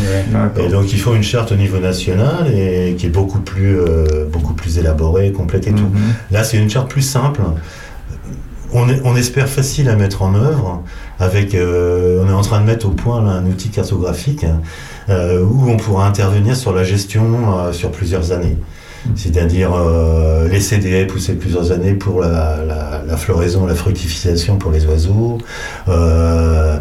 [0.60, 4.26] Et donc il faut une charte au niveau national et qui est beaucoup plus, euh,
[4.32, 5.84] beaucoup plus élaborée, complète et tout.
[5.84, 6.14] Mhm.
[6.32, 7.42] Là, c'est une charte plus simple
[8.76, 10.82] on, est- on espère facile à mettre en œuvre.
[11.20, 14.46] Avec, euh, on est en train de mettre au point là, un outil cartographique
[15.10, 18.58] euh, où on pourra intervenir sur la gestion euh, sur plusieurs années.
[19.16, 24.58] C'est-à-dire euh, laisser des haies pousser plusieurs années pour la, la- la floraison, la fructification
[24.58, 25.38] pour les oiseaux,
[25.90, 26.78] euh,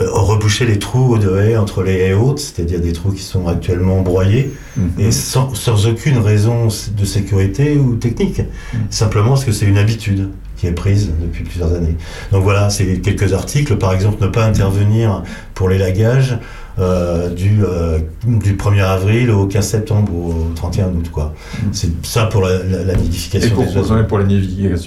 [0.00, 3.48] euh, reboucher les trous de haies entre les haies hautes, c'est-à-dire des trous qui sont
[3.48, 4.52] actuellement broyés,
[4.98, 8.42] et sans, sans aucune raison de sécurité ou technique,
[8.90, 11.96] simplement parce que c'est une habitude qui est prise depuis plusieurs années.
[12.32, 15.22] Donc voilà, c'est quelques articles, par exemple, ne pas intervenir
[15.54, 16.38] pour les lagages
[16.80, 21.10] euh, du, euh, du 1er avril au 15 septembre ou au 31 août.
[21.12, 21.34] quoi.
[21.72, 24.04] C'est ça pour la, la- la nidification Et pour, des oiseaux.
[24.04, 24.24] pour la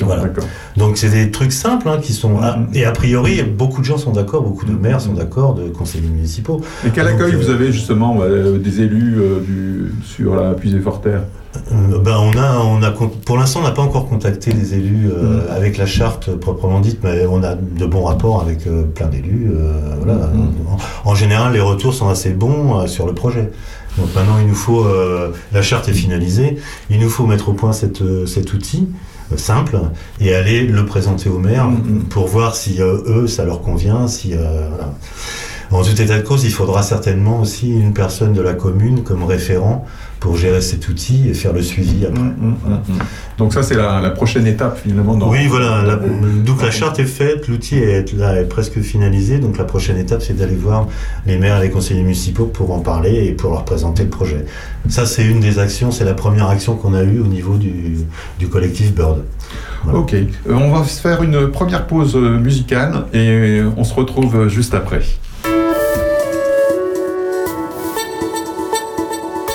[0.06, 0.24] Voilà.
[0.24, 0.46] d'accord.
[0.78, 2.38] Donc c'est des trucs simples hein, qui sont...
[2.42, 5.68] ah, et a priori, beaucoup de gens sont d'accord, beaucoup de maires sont d'accord, de
[5.70, 6.62] conseillers municipaux.
[6.86, 8.20] Et quel accueil euh, vous avez justement
[8.64, 11.22] des élus du, sur la puisée Forterre?
[11.56, 15.10] Euh, ben on a, on a, pour l'instant, on n'a pas encore contacté les élus
[15.10, 19.08] euh, avec la charte proprement dite, mais on a de bons rapports avec euh, plein
[19.08, 19.52] d'élus.
[19.98, 20.30] voilà.
[21.06, 23.52] en, en général, les retours sont assez bons sur le projet.
[23.98, 24.86] Donc maintenant, il nous faut,
[25.52, 26.58] la charte est finalisée,
[26.90, 28.88] il nous faut mettre au point cette, cet outil
[29.36, 29.80] simple
[30.20, 31.70] et aller le présenter aux maires
[32.10, 34.94] pour voir si eux, ça leur convient, si voilà.
[35.72, 39.24] En tout état de cause, il faudra certainement aussi une personne de la commune comme
[39.24, 39.86] référent
[40.22, 42.22] pour gérer cet outil et faire le suivi après.
[43.40, 45.16] Donc ça, c'est la, la prochaine étape finalement.
[45.16, 45.30] Dans...
[45.32, 45.82] Oui, voilà.
[45.82, 49.40] la- donc la charte est faite, l'outil est là, est presque finalisé.
[49.40, 50.88] Donc la prochaine étape, c'est d'aller voir
[51.26, 54.46] les maires et les conseillers municipaux pour en parler et pour leur présenter le projet.
[54.88, 57.98] Ça, c'est une des actions, c'est la première action qu'on a eue au niveau du,
[58.40, 59.24] du collectif Bird.
[59.92, 64.76] Ok, Euh, on va se faire une première pause musicale et on se retrouve juste
[64.76, 65.02] après.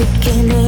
[0.00, 0.59] Beginning,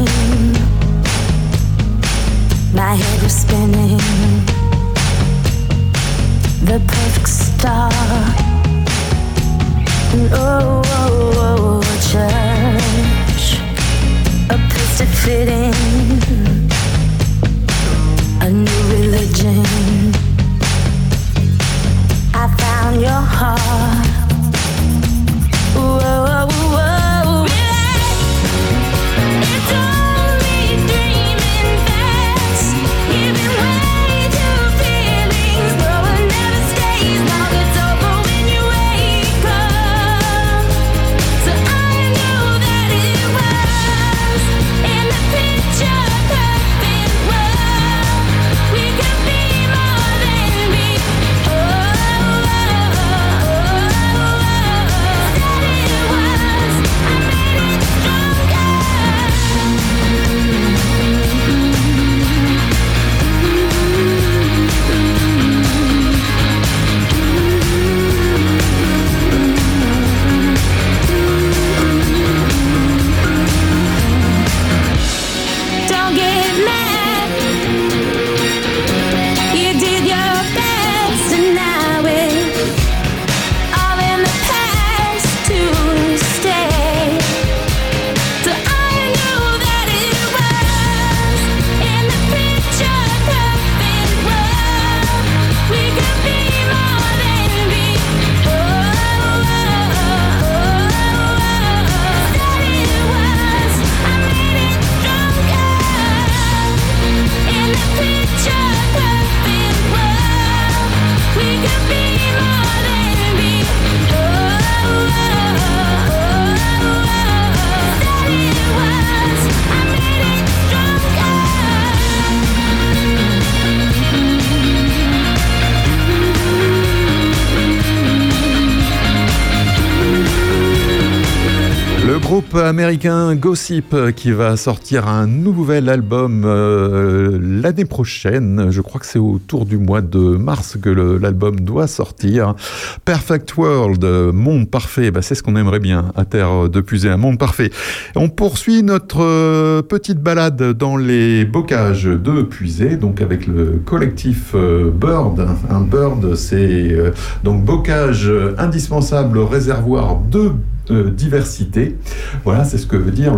[132.83, 138.71] américain Gossip euh, qui va sortir un nouvel album euh, l'année prochaine.
[138.71, 142.57] Je crois que c'est autour du mois de mars que l'album doit sortir.
[143.05, 145.13] Perfect World, euh, monde parfait.
[145.13, 147.71] Bah, c'est ce qu'on aimerait bien à Terre de Puiser, un monde parfait.
[148.17, 155.47] On poursuit notre petite balade dans les bocages de Puisé, donc avec le collectif Bird.
[155.71, 156.97] Un Bird, c'est
[157.45, 158.29] donc bocage
[158.59, 160.51] indispensable réservoir de
[160.91, 161.97] diversité.
[162.45, 163.35] Voilà, c'est ce que veut dire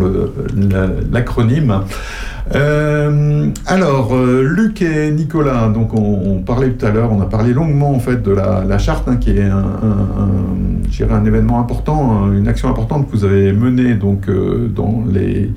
[1.12, 1.82] l'acronyme.
[2.54, 7.54] Euh, alors, euh, Luc et Nicolas, donc on, parlait tout à l'heure, on a parlé
[7.54, 12.68] longuement en fait de la, charte, hein, qui est un, événement important, hein, une action
[12.68, 15.50] importante que vous avez menée donc euh, dans les,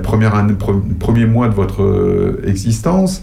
[0.00, 3.20] premiers mois de votre existence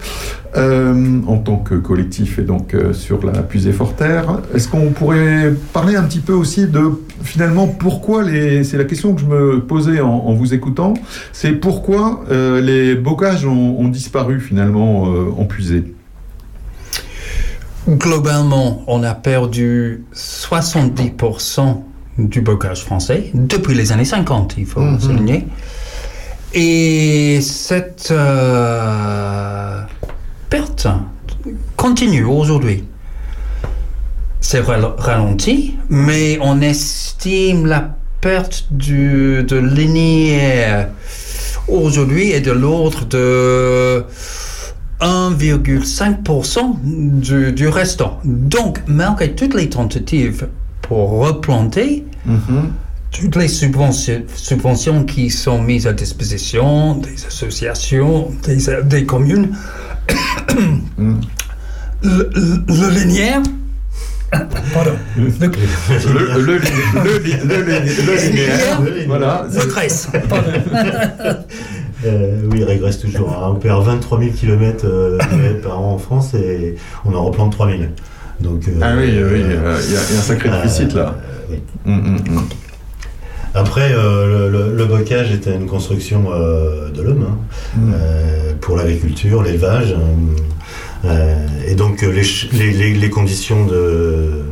[0.56, 4.42] en tant que collectif et donc sur la puisée Forterre.
[4.54, 6.92] Est-ce qu'on pourrait parler un petit peu aussi de
[7.24, 8.64] finalement pourquoi les.
[8.64, 10.94] C'est la question que je me posais en, en vous écoutant.
[11.34, 15.94] C'est pourquoi euh, les bocages ont, ont disparu finalement euh, en puisée.
[17.88, 21.82] Globalement, on a perdu 70%
[22.18, 25.00] du bocage français depuis les années 50, il faut Mhm.
[25.00, 25.48] souligner.
[26.54, 29.82] Et cette euh,
[30.50, 30.88] perte
[31.76, 32.86] continue aujourd'hui.
[34.48, 40.90] C'est ral- ralenti, mais on estime la perte du, de linéaire
[41.68, 44.06] aujourd'hui est de l'ordre de
[45.02, 48.20] 1,5% du, du restant.
[48.24, 50.48] Donc, malgré toutes les tentatives
[50.84, 52.06] pour replanter,
[53.12, 59.58] toutes les subventions, subventions qui sont mises à disposition des associations, des, des communes,
[61.00, 61.16] le,
[62.36, 63.42] le- le linéaire,
[64.74, 66.58] pardon, le, Le, le, le, le,
[67.44, 69.46] le, le- le linéaire, voilà.
[69.58, 70.10] regresse.
[72.06, 73.32] Euh, oui, il régresse toujours.
[73.32, 73.52] hein.
[73.52, 74.86] On perd 23 000 km
[75.64, 76.76] par an en France et
[77.06, 77.80] on en replante 3 000.
[78.42, 80.62] Donc, euh, Ah oui, oui, euh, il y, a il y a un sacré euh,
[80.62, 81.16] déficit là.
[81.50, 81.60] oui.
[81.88, 82.48] Hum, hum, hum.
[83.54, 87.38] Après, euh, le, le- le bocage était une construction euh, de l'homme hein,
[87.78, 87.92] Mm.
[87.96, 89.94] euh, pour l'agriculture, l'élevage.
[89.94, 90.36] hein.
[91.06, 91.36] Euh,
[91.68, 94.44] et donc, euh, les, conditions de,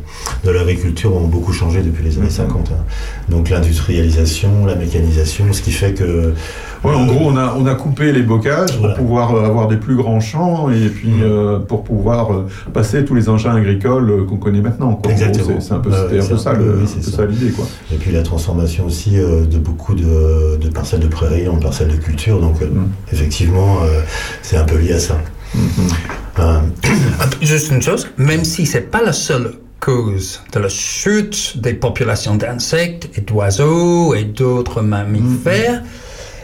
[0.43, 2.69] de l'agriculture ont beaucoup changé depuis les années 50.
[2.71, 2.75] hein.
[3.29, 6.33] Donc, l'industrialisation, la mécanisation, ce qui fait que.
[6.83, 8.93] Ouais, en gros, on a, on a coupé les bocages Voilà.
[8.95, 12.29] pour pouvoir euh, avoir des plus grands champs et puis euh, pour pouvoir
[12.73, 14.95] passer tous les engins agricoles qu'on connaît maintenant.
[14.95, 15.11] quoi.
[15.11, 15.59] En gros, Exactement.
[15.61, 15.93] c'est- C'est un peu, un
[16.37, 17.17] ça un peu- le- oui, un c'est peu ça.
[17.17, 17.65] ça l'idée, quoi.
[17.93, 21.87] Et puis la transformation aussi euh, de beaucoup de, de parcelles de prairies en parcelles
[21.87, 22.41] de culture.
[22.41, 22.87] Donc, Mm.
[23.13, 23.77] effectivement,
[24.41, 25.17] c'est un peu lié à ça.
[26.39, 26.59] Euh,
[27.41, 32.35] Juste une chose, même si c'est pas la seule cause de la chute des populations
[32.35, 35.83] d'insectes et d'oiseaux et d'autres mammifères,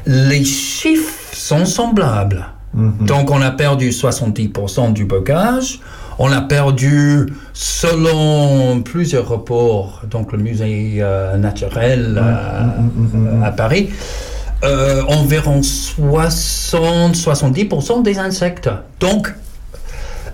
[0.06, 2.46] les chiffres sont semblables.
[2.74, 3.06] Mhm.
[3.06, 5.80] Donc on a perdu 70% du bocage,
[6.20, 13.90] on a perdu, selon plusieurs rapports, donc le musée euh, naturel euh, euh, à Paris,
[14.64, 18.70] euh, environ 60-70% des insectes.
[19.00, 19.34] Donc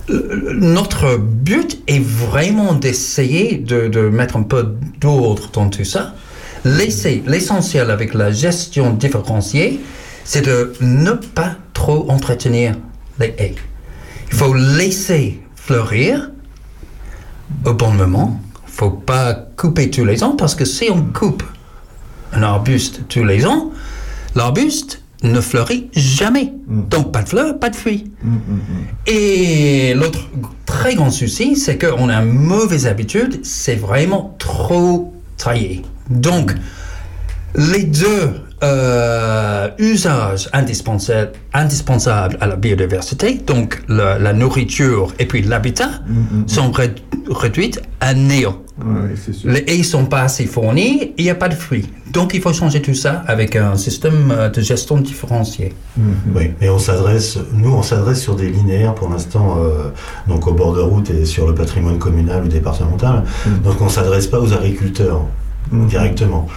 [0.09, 6.15] euh, notre but est vraiment d'essayer de, mettre un peu d'ordre dans tout ça.
[6.63, 9.81] L'essentiel avec la gestion différenciée,
[10.23, 12.75] c'est de ne pas trop entretenir
[13.19, 13.53] les haies.
[14.31, 16.31] Il faut laisser fleurir
[17.63, 18.41] au bon moment.
[18.67, 21.43] Il faut pas couper tous les ans parce que si on coupe
[22.33, 23.69] un arbuste tous les ans,
[24.35, 26.53] l'arbuste ne fleurit jamais.
[26.67, 28.11] Donc pas de fleurs, pas de fruits.
[29.07, 30.29] Et l'autre
[30.65, 35.81] très grand souci, c'est qu'on a une mauvaise habitude, c'est vraiment trop tailler.
[36.09, 36.53] Donc,
[37.55, 45.41] les deux euh, usages indispensables, indispensables à la biodiversité, donc la, la nourriture et puis
[45.41, 45.89] l'habitat,
[46.47, 46.95] sont ré-
[47.29, 48.57] réduits à néant.
[48.79, 49.49] Ouais, c'est sûr.
[49.49, 51.87] Les haies sont pas assez fournies, il n'y a pas de fruits.
[52.11, 55.73] Donc il faut changer tout ça avec un système euh, de gestion différencié.
[56.33, 59.89] Oui, et on s'adresse, nous, on s'adresse sur des linéaires pour l'instant, euh,
[60.27, 63.23] donc au bord de route et sur le patrimoine communal ou départemental.
[63.63, 65.21] Donc on s'adresse pas aux agriculteurs
[65.71, 66.47] directement.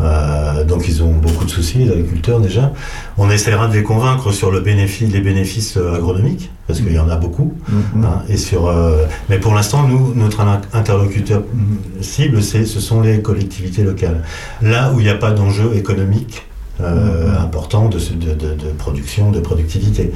[0.00, 2.72] Euh, donc ils ont beaucoup de soucis, les agriculteurs déjà.
[3.16, 6.98] On essaiera de les convaincre sur le bénéfice, les bénéfices euh, agronomiques, parce qu'il y
[6.98, 7.54] en a beaucoup.
[8.02, 12.80] hein, et sur, euh, mais pour l'instant, nous, notre in- interlocuteur mm, cible, c'est, ce
[12.80, 14.22] sont les collectivités locales.
[14.62, 16.42] Là où il n'y a pas d'enjeu économique
[16.80, 20.10] euh, important de, ce- de, de- de production, de productivité.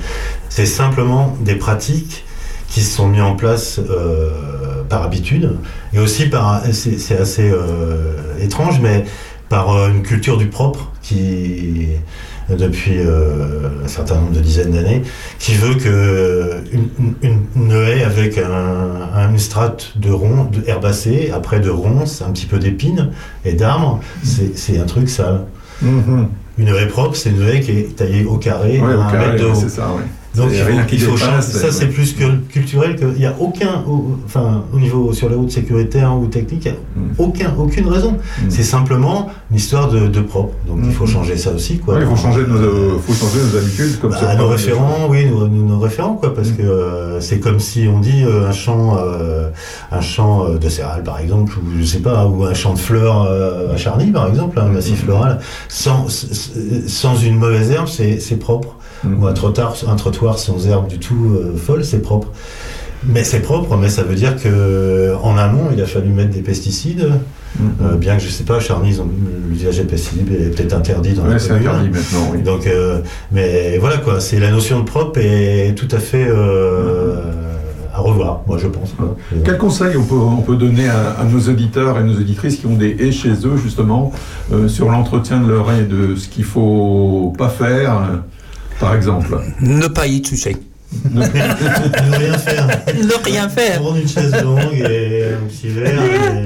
[0.49, 2.25] C'est simplement des pratiques
[2.69, 4.31] qui se sont mises en place euh,
[4.89, 5.53] par habitude
[5.95, 9.05] et aussi par c'est c'est assez euh, étrange mais
[9.49, 11.87] par euh, une culture du propre qui,
[12.51, 15.03] depuis euh, un certain nombre de dizaines d'années,
[15.39, 16.89] qui veut que une,
[17.23, 18.51] une- une haie avec un,
[19.15, 23.11] un- une strate de ronds, de herbacées, après de ronces, un petit peu d'épines
[23.45, 25.43] et d'arbres, c'est un truc sale.
[25.83, 29.11] Une haie propre, c'est une haie qui est taillée au carré, Ouais, à au un
[29.11, 29.55] carré, mètre de haut.
[29.55, 30.03] c'est ça, ouais.
[30.39, 31.43] Donc il faut, il faut changer.
[31.43, 31.73] Ça, ouais.
[31.73, 32.97] c'est plus que culturel.
[32.97, 36.65] que- Il n'y a aucun, au- enfin, au niveau sur la route sécuritaire ou technique,
[36.67, 37.15] il n'y a Mm.
[37.19, 38.17] aucun, aucune raison.
[38.49, 40.55] C'est simplement une histoire de, de propre.
[40.67, 41.95] Donc il faut changer ça aussi, quoi.
[41.95, 41.99] Mm.
[41.99, 44.35] Ouais, il faut changer nos, euh, faut changer nos habitudes comme Bah, ça.
[44.37, 48.25] nos référents, oui, nos, nos- référents, quoi, parce que euh, c'est comme si on dit
[48.25, 49.51] euh, un champ, euh,
[49.93, 52.79] un champ euh, de céréales, par exemple, ou je sais pas, ou un champ de
[52.79, 55.39] fleurs euh, à Charny, par exemple, un massif floral,
[55.69, 56.07] sans,
[56.87, 58.37] sans une mauvaise herbe, c'est c'est
[59.07, 62.29] Ou un trottoir, un trottoir sans herbe du tout euh, folle, c'est propre.
[63.07, 66.43] Mais c'est propre, mais ça veut dire que en amont, il a fallu mettre des
[66.43, 67.09] pesticides.
[67.81, 68.97] Euh, bien que je sais pas, Charny,
[69.49, 71.67] l'usage des pesticides est peut-être interdit dans Ouais, la commune.
[71.69, 72.43] interdit maintenant, oui.
[72.43, 72.99] Donc, euh,
[73.31, 77.15] mais voilà quoi, c'est la notion de propre est tout à fait euh,
[77.95, 78.93] à revoir, moi je pense.
[78.97, 79.17] quoi.
[79.45, 82.67] Quel conseil on peut, on peut donner à, à nos auditeurs et nos auditrices qui
[82.67, 84.13] ont des haies chez eux, justement,
[84.67, 88.01] sur l'entretien de leur haie, de ce qu'il faut pas faire,
[88.81, 90.57] par exemple Ne pas y toucher.
[91.13, 92.67] ne rien faire.
[92.97, 93.81] Ne rien faire.
[93.81, 95.93] Prendre une chaise longue et un petit verre.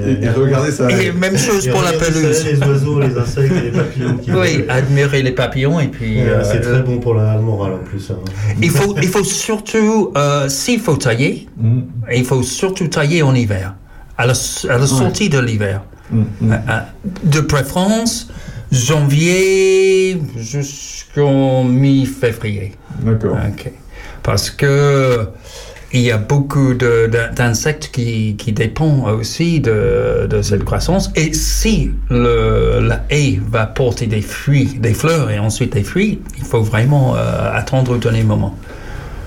[0.05, 0.89] Et, et regardez ça.
[0.91, 2.45] Et même chose Et pour la regarder pelouse.
[2.45, 6.17] Les oiseaux, les insectes et les papillons qui Oui, admirer les papillons et puis.
[6.17, 8.11] Ouais, euh, c'est très bon pour la, le moral en plus.
[8.11, 8.15] hein.
[8.61, 11.79] Il faut, il faut surtout, euh, s'il faut tailler, Mm.
[12.13, 13.75] il faut surtout tailler en hiver,
[14.17, 14.33] à la,
[14.69, 15.83] à la sortie de l'hiver.
[16.11, 16.79] Mm, Euh, euh,
[17.23, 18.27] De préférence,
[18.73, 22.73] janvier jusqu'en mi-février.
[22.99, 23.37] D'accord.
[24.23, 25.27] Parce que
[25.95, 31.11] il y a beaucoup d'insectes qui, qui dépendent aussi de, de cette croissance.
[31.15, 36.19] Et si le, la haie va porter des fruits, des fleurs et ensuite des fruits,
[36.39, 38.57] il faut vraiment euh, attendre au dernier moment.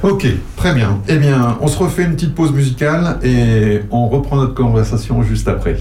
[0.02, 1.00] Ok, très bien.
[1.08, 5.46] Eh bien, on se refait une petite pause musicale et on reprend notre conversation juste
[5.46, 5.76] après.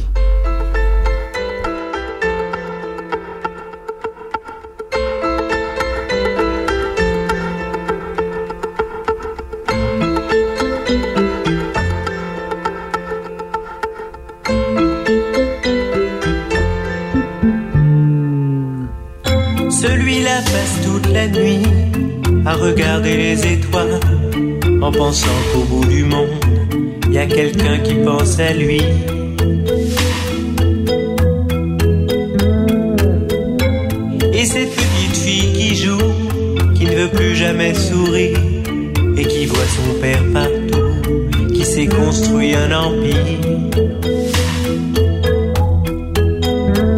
[24.85, 26.29] En pensant qu'au bout du monde,
[27.07, 28.81] il y a quelqu'un qui pense à lui.
[34.31, 36.11] Et cette petite fille qui joue,
[36.75, 38.37] qui ne veut plus jamais sourire
[39.17, 43.25] et qui voit son père partout, qui s'est construit un empire.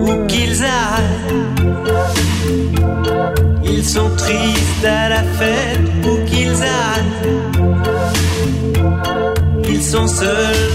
[0.01, 1.45] Où qu'ils aillent,
[3.63, 6.96] ils sont tristes à la fête où qu'ils aillent.
[10.19, 10.66] Ils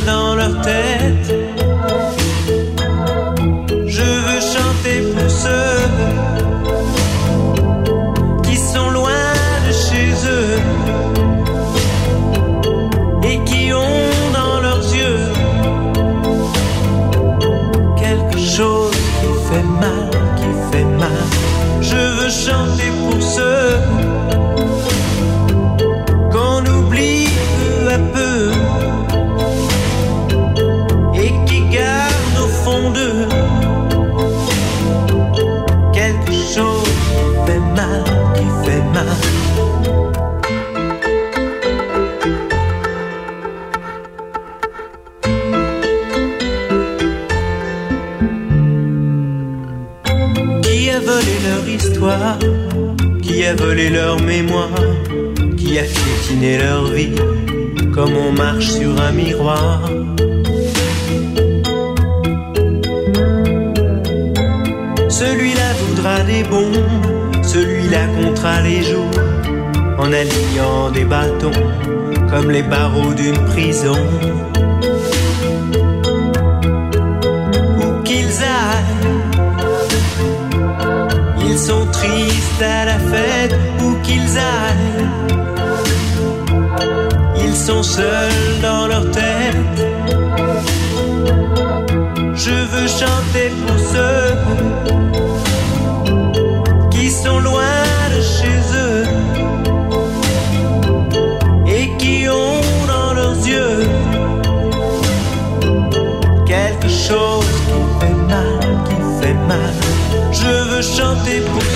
[53.57, 54.71] Volé leur mémoire
[55.57, 57.15] Qui a piétiné leur vie
[57.95, 59.83] Comme on marche sur un miroir.
[65.09, 66.73] Celui-là voudra des bons
[67.43, 69.11] Celui-là comptera les jours
[69.99, 71.51] En alignant des bâtons
[72.31, 73.99] Comme les barreaux d'une prison
[87.81, 89.79] seuls dans leur tête.
[92.35, 94.25] Je veux chanter pour ceux
[96.91, 97.85] qui sont loin
[98.15, 99.05] de chez eux
[101.67, 103.87] et qui ont dans leurs yeux
[106.45, 109.83] quelque chose qui fait mal, qui fait mal.
[110.83, 111.72] chanter pour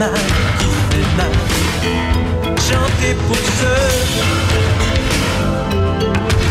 [0.00, 0.10] mal,
[0.58, 1.34] qui fait mal.
[2.56, 3.90] Chanter pour ceux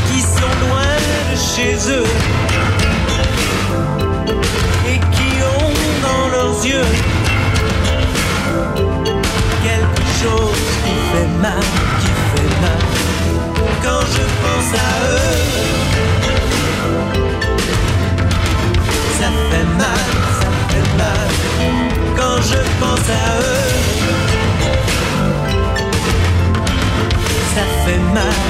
[0.07, 0.91] qui sont loin
[1.31, 2.11] de chez eux
[4.91, 5.73] et qui ont
[6.07, 6.91] dans leurs yeux
[9.67, 11.65] quelque chose qui fait mal,
[12.01, 12.81] qui fait mal.
[13.83, 15.48] Quand je pense à eux,
[22.39, 23.67] Quand je pense à eux,
[27.53, 28.48] ça fait mal,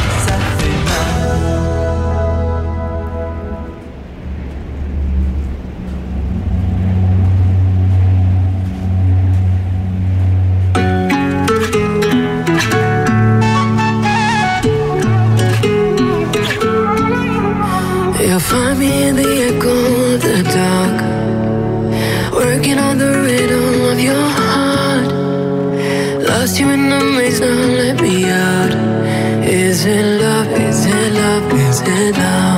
[29.89, 30.51] Is it love?
[30.51, 31.53] Is it love?
[31.53, 32.48] Is it love?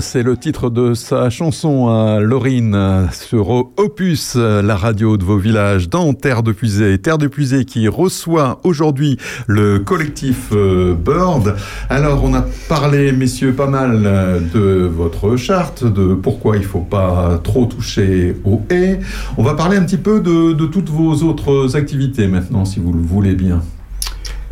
[0.00, 5.90] C'est le titre de sa chanson à Laurine sur Opus, la radio de vos villages
[5.90, 6.96] dans Terre de Puisée.
[6.96, 11.56] Terre de Puisée qui reçoit aujourd'hui le collectif euh, Bird.
[11.90, 16.80] Alors, on a parlé, messieurs, pas mal euh, de votre charte, de pourquoi il faut
[16.80, 18.98] pas trop toucher aux haies.
[19.36, 22.94] On va parler un petit peu de, de toutes vos autres activités maintenant, si vous
[22.94, 23.60] le voulez bien.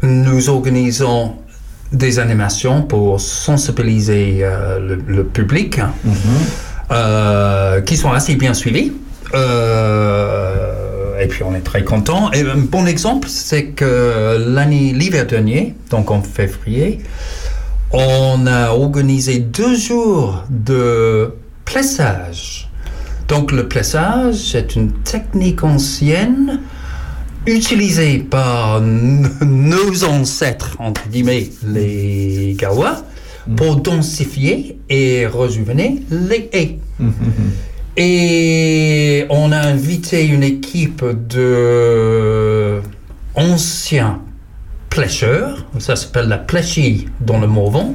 [0.03, 1.37] Nous organisons
[1.93, 5.81] des animations pour sensibiliser euh, le, le public
[6.91, 8.93] euh, qui sont assez bien suivis.
[9.35, 12.31] Euh, et puis on est très content.
[12.33, 17.01] Et un bon exemple, c'est que l'année, l'hiver dernier, donc en février,
[17.93, 22.69] on a organisé deux jours de plessage.
[23.29, 26.61] Donc le plessage, c'est une technique ancienne
[27.47, 33.05] utilisée par nos ancêtres, entre guillemets, les Gawa,
[33.57, 36.79] pour densifier et rejuvener les haies.
[37.97, 42.81] Et on a invité une équipe de
[43.35, 44.21] anciens
[44.89, 47.95] pêcheurs, ça s'appelle la pléchie dans le Morvan.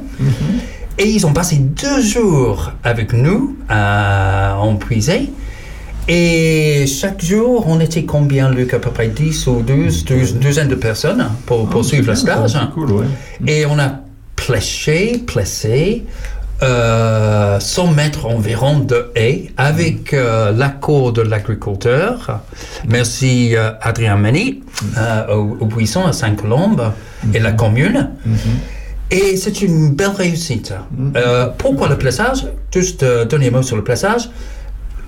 [0.98, 5.30] Et ils ont passé deux jours avec nous à, en puiser.
[6.10, 10.68] Et chaque jour, on était combien, Luc À peu près 10 ou 12, 12 douzaine
[10.68, 12.56] de personnes pour, pour suivre le stage.
[13.46, 14.00] Et on a
[14.34, 16.04] pléché, plessé,
[16.62, 22.40] euh, 100 mètres environ de haies avec euh, l'accord de l'agriculteur.
[22.88, 24.62] Merci euh, Adrien Meni
[24.96, 26.90] euh, au, au Buisson à Saint-Colombe
[27.34, 28.10] et la commune.
[29.10, 30.72] Et c'est une belle réussite.
[31.58, 34.28] Pourquoi le plaçage Juste euh, dernier mot sur le plaçage.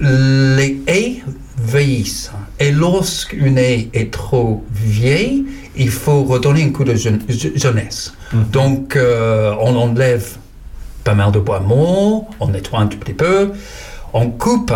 [0.01, 1.23] Les haies
[1.63, 2.31] vieillissent.
[2.59, 5.45] Et lorsqu'une haie est trop vieille,
[5.77, 8.13] il faut redonner un coup de jeune- je- jeunesse.
[8.53, 10.37] Donc, euh, on enlève
[11.05, 13.53] pas mal de bois mort, on nettoie un tout petit peu,
[14.13, 14.73] on coupe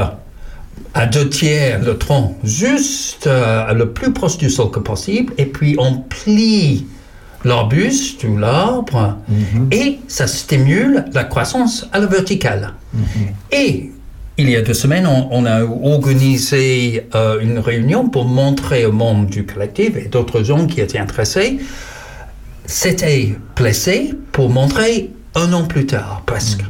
[0.95, 5.47] à deux tiers le tronc juste euh, le plus proche du sol que possible, et
[5.47, 6.87] puis on plie
[7.45, 9.19] l'arbuste ou l'arbre,
[9.71, 12.73] et ça stimule la croissance à la verticale.
[13.53, 13.91] Et
[14.37, 18.93] il y a deux semaines, on, on a organisé euh, une réunion pour montrer aux
[18.93, 21.59] membres du collectif et d'autres gens qui étaient intéressés,
[22.67, 26.65] c'était placé pour montrer un an plus tard, presque.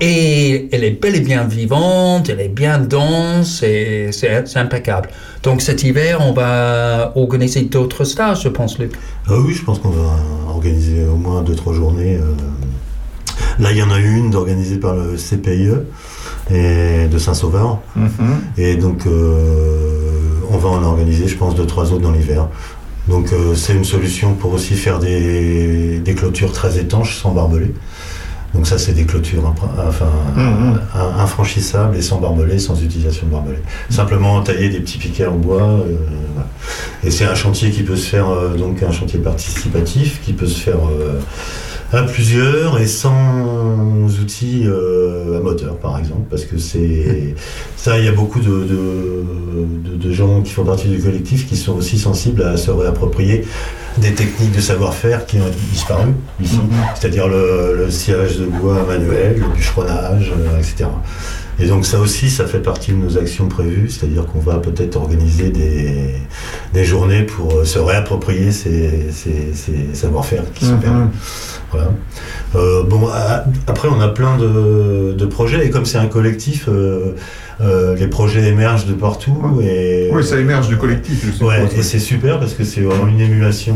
[0.00, 5.08] Et elle est bel et bien vivante, elle est bien dense, et c'est impeccable.
[5.42, 8.92] Donc cet hiver, on va organiser d'autres stages, je pense, Luc.
[9.26, 10.18] Ah oui, je pense qu'on va
[10.48, 12.16] organiser au moins deux, trois journées.
[12.16, 12.34] euh.
[13.58, 15.72] Là, il y en a une d'organisée par le CPIE
[16.50, 17.78] et de Saint-Sauveur.
[18.56, 22.48] Et donc, euh, on va en organiser, je pense, deux, trois autres dans l'hiver.
[23.08, 27.74] Donc, euh, c'est une solution pour aussi faire des, des clôtures très étanches sans barbelés.
[28.54, 29.52] Donc ça, c'est des clôtures
[29.86, 30.06] enfin,
[30.36, 30.80] Mhm.
[30.94, 33.58] in- infranchissables et sans barbelés, sans utilisation de barbelés.
[33.90, 35.60] Simplement tailler des petits piquets en bois.
[35.62, 35.96] euh.
[37.04, 40.46] Et c'est un chantier qui peut se faire, euh, donc un chantier participatif, qui peut
[40.46, 41.20] se faire euh,
[41.92, 47.34] à plusieurs et sans outils euh, à moteur, par exemple, parce que c'est
[47.76, 51.48] ça, il y a beaucoup de, de, de- de gens qui font partie du collectif
[51.48, 53.44] qui sont aussi sensibles à se réapproprier
[53.98, 56.10] des techniques de savoir-faire qui ont disparu
[56.40, 56.60] ici,
[56.94, 60.88] c'est-à-dire le, le sciage de bois manuel, le bûcheronnage, euh, etc.
[61.60, 64.96] Et donc ça aussi, ça fait partie de nos actions prévues, c'est-à-dire qu'on va peut-être
[64.96, 66.14] organiser des,
[66.72, 70.80] des journées pour euh, se réapproprier ces, ces- ces savoir-faire qui sont Mhm.
[70.80, 71.08] perdus.
[71.72, 71.90] Voilà.
[72.54, 73.08] Euh, bon,
[73.66, 77.14] après, on a plein de, de projets, et comme c'est un collectif, euh,
[77.60, 79.60] euh, les projets émergent de partout.
[79.62, 81.44] Et, Oui, ça émerge du collectif, je.
[81.44, 83.74] Ouais, et c'est super parce que c'est vraiment une émulation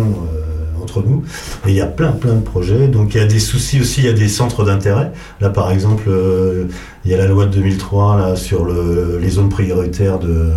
[0.83, 1.23] entre nous.
[1.67, 2.89] Et il y a plein, plein de projets.
[2.89, 5.13] Donc il y a des soucis aussi, il y a des centres d'intérêt.
[5.41, 6.65] Là, par exemple, euh,
[7.05, 10.51] il y a la loi de 2003 là, sur le- les zones prioritaires de-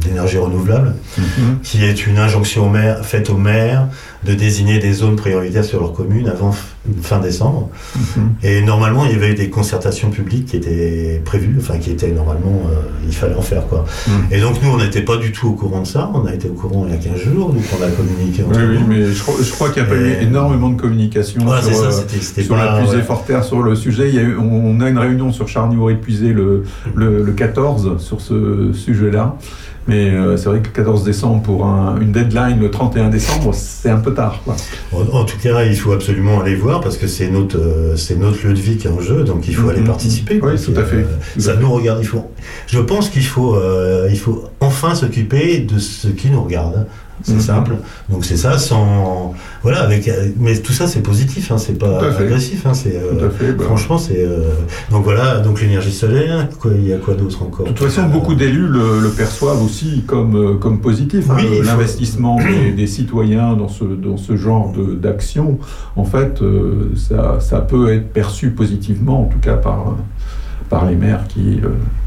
[0.00, 1.58] d'énergie renouvelable, Mhm.
[1.62, 3.86] qui est une injonction au maire, faite aux maires
[4.24, 6.54] de désigner des zones prioritaires sur leur commune avant
[7.02, 7.68] fin décembre.
[7.96, 8.30] Mhm.
[8.42, 12.62] Et normalement, il y avait des concertations publiques qui étaient prévues, enfin qui étaient normalement,
[12.70, 12.74] euh,
[13.06, 13.84] il fallait en faire quoi.
[14.08, 14.12] Mhm.
[14.30, 16.10] Et donc nous, on n'était pas du tout au courant de ça.
[16.14, 18.58] On a été au courant il y a 15 jours, donc on a communiqué entre
[18.60, 19.22] Oui, oui, mais je,
[19.52, 22.42] crois- qu'il n'y a pas eu énormément de communication Ouais, sur, ça, euh, c'était- c'était
[22.44, 23.02] sur pas- la ouais.
[23.02, 24.08] forterre sur le sujet.
[24.08, 26.64] Il y a eu- on, on a une réunion sur Charnier et Puisé le,
[26.94, 29.36] le, le 14 sur ce sujet-là.
[29.88, 33.52] Mais euh, c'est vrai que le 14 décembre pour un- une deadline le 31 décembre,
[33.54, 34.40] c'est un peu tard.
[34.44, 34.54] Quoi.
[34.92, 38.16] En, en tout cas, il faut absolument aller voir parce que c'est notre, euh, c'est
[38.16, 39.70] notre lieu de vie qui est en jeu, donc il faut Mhm.
[39.70, 40.38] aller participer.
[40.42, 40.96] Oui, tout à fait.
[40.96, 41.06] Euh,
[41.38, 41.98] ça nous regarde.
[42.02, 42.30] Il faut.
[42.66, 43.56] Je pense qu'il faut,
[44.10, 46.86] il faut enfin s'occuper de ce qui nous regarde.
[47.22, 47.40] C'est Mhm.
[47.40, 47.72] simple.
[48.08, 50.08] Donc c'est ça, sans voilà, avec.
[50.08, 51.50] euh, Mais tout ça, c'est positif.
[51.52, 52.64] Hein, c'est pas agressif.
[52.66, 52.96] Hein, c'est.
[52.96, 53.28] euh,
[53.58, 53.64] bah.
[53.64, 54.24] Franchement, c'est.
[54.24, 54.48] euh,
[54.90, 55.40] Donc voilà.
[55.40, 56.48] Donc l'énergie solaire.
[56.60, 57.66] quoi, Il y a quoi d'autre encore?
[57.66, 61.30] De toute façon, beaucoup d'élus le, le perçoivent aussi comme, euh, comme positif.
[61.30, 65.58] hein, Oui, faut- L'investissement des, des citoyens dans ce, dans ce genre de- d'action,
[65.96, 69.92] en fait, euh, ça, ça peut être perçu positivement, en tout cas par, euh,
[70.68, 71.60] par les maires qui.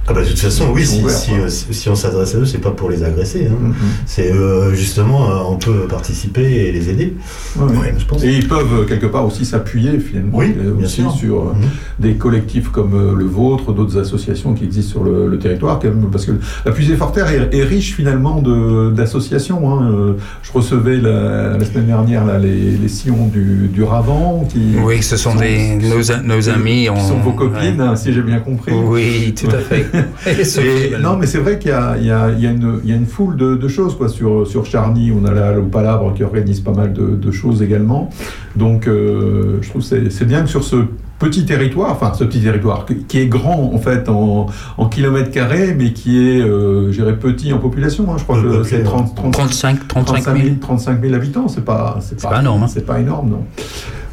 [0.05, 1.39] Ah bah, de toute façon, oui, si, ouverts, si, quoi.
[1.39, 3.47] euh, si- si on s'adresse à eux, c'est pas pour les agresser.
[3.49, 3.55] hein.
[3.57, 3.73] Mhm.
[4.05, 7.13] C'est euh, justement, euh, on peut participer et les aider.
[7.55, 7.95] Ouais, ouais.
[7.97, 8.21] Je pense.
[8.21, 11.11] Et ils peuvent euh, quelque part aussi s'appuyer finalement Oui, bien aussi sûr.
[11.13, 11.61] sur Mhm.
[11.99, 16.09] des collectifs comme le vôtre, d'autres associations qui existent sur le, le territoire, quand même,
[16.11, 16.33] parce que
[16.65, 19.71] la Puisée Forterre est, est riche finalement de- d'associations.
[19.71, 20.15] hein.
[20.41, 25.01] Je recevais la, la semaine dernière là, les, les sillons du, du Ravent qui Oui,
[25.01, 26.83] ce sont des, nos, nos amis.
[26.83, 28.73] qui on- sont vos copines, hein, si j'ai bien compris.
[28.73, 29.85] Oui, tout à fait.
[29.93, 32.79] Et non, mais c'est vrai qu'il y a, il y a- il y a une,
[32.83, 34.09] il y a une foule de, de choses quoi.
[34.09, 37.61] Sur, sur Charny, on a la, le Palabre qui organise pas mal de, de choses
[37.61, 38.09] également.
[38.55, 40.77] Donc, euh, je trouve que c'est bien que sur ce
[41.23, 44.47] petit territoire, enfin ce petit territoire qui- est grand en fait en,
[44.77, 48.05] en kilomètres carrés, mais qui est, euh, je dirais, petit en population.
[48.11, 48.15] hein.
[48.17, 48.83] Je crois que c'est ouais.
[48.83, 50.45] 30, 30 35, 35 35 000.
[50.45, 52.67] 000, 35 000 habitants, c'est pas, c'est pas énorme, hein.
[52.67, 53.43] C'est pas énorme, non.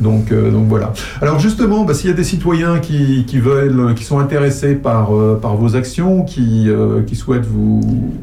[0.01, 0.93] Donc, euh, donc voilà.
[1.21, 5.15] Alors justement, bah, s'il y a des citoyens qui, qui veulent, qui sont intéressés par,
[5.15, 7.81] euh, par vos actions, qui, euh, qui souhaitent vous,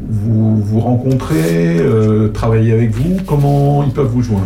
[0.10, 4.46] vous, vous rencontrer, euh, travailler avec vous, comment ils peuvent vous joindre?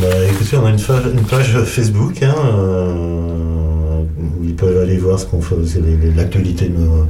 [0.00, 3.59] Bah, écoutez, on a une, fa- une page Facebook hein, euh,
[4.60, 5.82] peuvent aller voir ce qu'on fait, c'est
[6.14, 7.08] l'actualité de nos,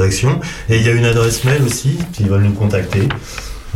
[0.00, 0.40] actions.
[0.68, 3.08] Et il y a une adresse mail aussi, s'ils veulent nous contacter.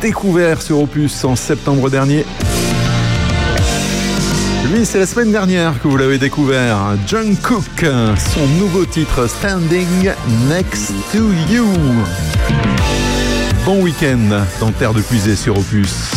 [0.00, 2.24] découvert sur Opus en septembre dernier.
[4.72, 6.96] Lui, c'est la semaine dernière que vous l'avez découvert.
[7.06, 7.84] John Cook,
[8.34, 10.12] son nouveau titre Standing
[10.48, 11.66] Next to You.
[13.66, 16.11] Bon week-end dans Terre de Puisée sur Opus.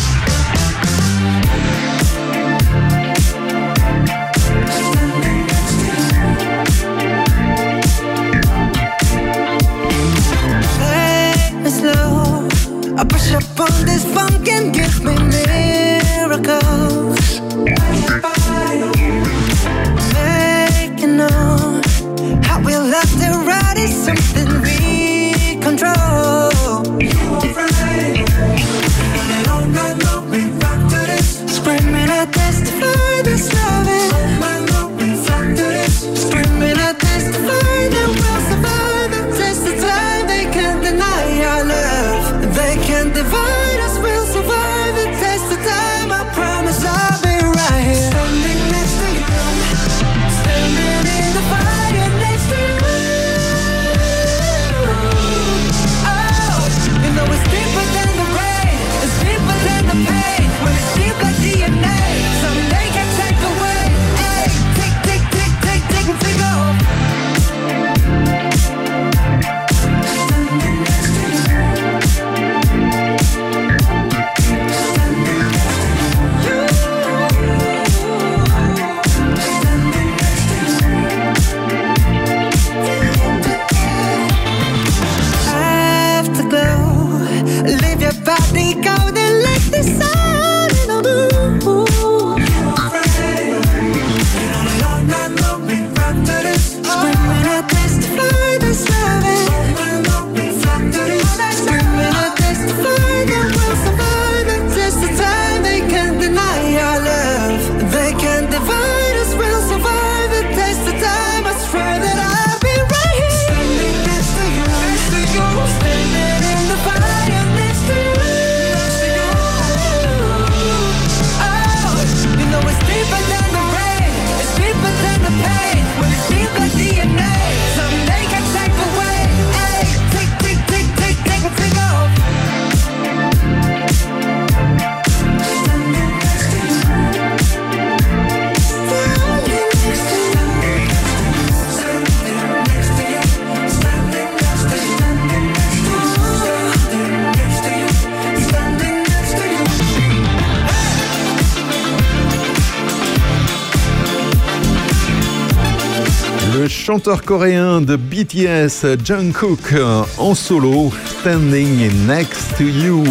[156.96, 163.04] chanteur coréen de BTS Jungkook euh, en solo Standing Next to You.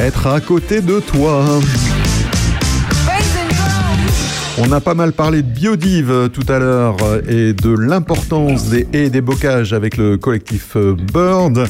[0.00, 1.44] Être à côté de toi.
[4.58, 8.68] On a pas mal parlé de biodive euh, tout à l'heure euh, et de l'importance
[8.68, 11.68] des haies et des bocages avec le collectif Bird.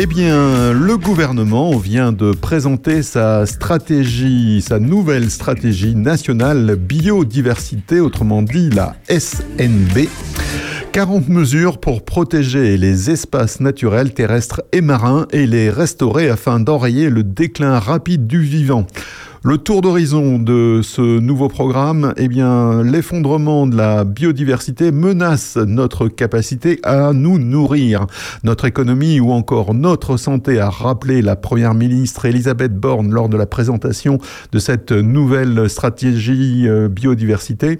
[0.00, 8.42] Eh bien, le gouvernement vient de présenter sa stratégie, sa nouvelle stratégie nationale biodiversité, autrement
[8.42, 10.06] dit la SNB.
[10.92, 17.10] 40 mesures pour protéger les espaces naturels terrestres et marins et les restaurer afin d'enrayer
[17.10, 18.86] le déclin rapide du vivant.
[19.48, 26.08] Le tour d'horizon de ce nouveau programme, eh bien, l'effondrement de la biodiversité menace notre
[26.08, 28.06] capacité à nous nourrir,
[28.44, 33.38] notre économie ou encore notre santé, a rappelé la première ministre Elisabeth Borne lors de
[33.38, 34.18] la présentation
[34.52, 37.78] de cette nouvelle stratégie euh, biodiversité.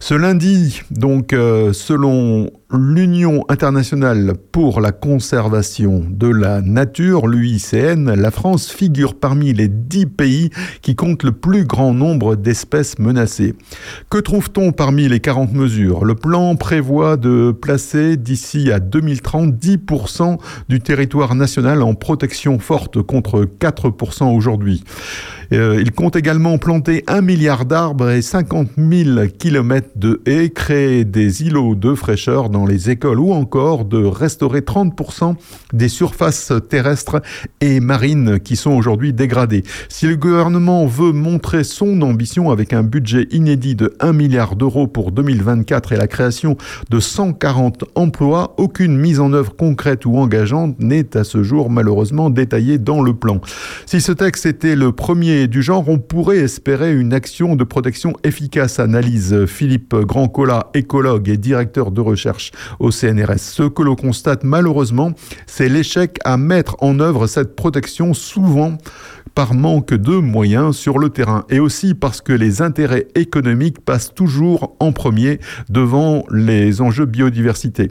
[0.00, 8.30] Ce lundi, donc, euh, selon l'Union internationale pour la conservation de la nature, l'UICN, la
[8.30, 10.50] France figure parmi les dix pays
[10.82, 13.54] qui comptent le plus grand nombre d'espèces menacées.
[14.10, 16.04] Que trouve-t-on parmi les 40 mesures?
[16.04, 20.38] Le plan prévoit de placer d'ici à 2030 10%
[20.68, 24.84] du territoire national en protection forte contre 4% aujourd'hui.
[25.52, 31.04] Euh, il compte également planter un milliard d'arbres et 50 000 kilomètres de haies, créer
[31.04, 35.34] des îlots de fraîcheur dans les écoles ou encore de restaurer 30%
[35.72, 37.20] des surfaces terrestres
[37.60, 39.64] et marines qui sont aujourd'hui dégradées.
[39.88, 44.86] Si le gouvernement veut montrer son ambition avec un budget inédit de 1 milliard d'euros
[44.86, 46.56] pour 2024 et la création
[46.90, 52.30] de 140 emplois, aucune mise en œuvre concrète ou engageante n'est à ce jour malheureusement
[52.30, 53.40] détaillée dans le plan.
[53.86, 58.14] Si ce texte était le premier du genre, on pourrait espérer une action de protection
[58.24, 63.38] efficace, analyse Philippe Grandcola, écologue et directeur de recherche au CNRS.
[63.38, 65.12] Ce que l'on constate malheureusement,
[65.46, 68.76] c'est l'échec à mettre en œuvre cette protection souvent
[69.34, 74.12] par manque de moyens sur le terrain et aussi parce que les intérêts économiques passent
[74.12, 75.38] toujours en premier
[75.68, 77.88] devant les enjeux biodiversité.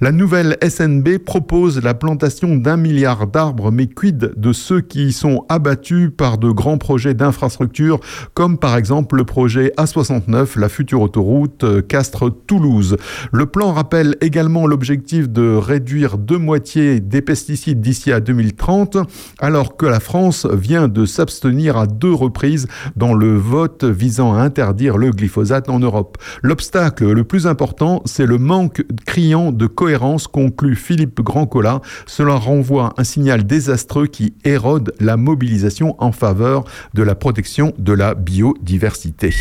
[0.00, 5.44] La nouvelle SNB propose la plantation d'un milliard d'arbres, mais quid de ceux qui sont
[5.48, 8.00] abattus par de grands projets d'infrastructure
[8.34, 12.96] comme par exemple le projet A69, la future autoroute euh, Castres-Toulouse.
[13.32, 18.98] Le plan rappelle également l'objectif de réduire de moitié des pesticides d'ici à 2030
[19.38, 24.42] alors que la France vient de s'abstenir à deux reprises dans le vote visant à
[24.42, 26.18] interdire le glyphosate en Europe.
[26.42, 31.80] L'obstacle le plus important, c'est le manque criant de cohérence, conclut Philippe Grandcola.
[32.06, 36.64] Cela renvoie un signal désastreux qui érode la mobilisation en faveur
[36.94, 39.34] de la protection de la biodiversité.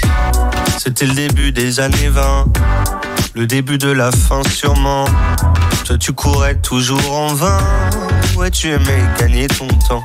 [0.78, 2.46] C'était le début des années 20,
[3.36, 5.06] le début de la fin sûrement.
[5.86, 7.60] Toi tu courais toujours en vain,
[8.38, 10.04] ouais tu aimais gagner ton temps.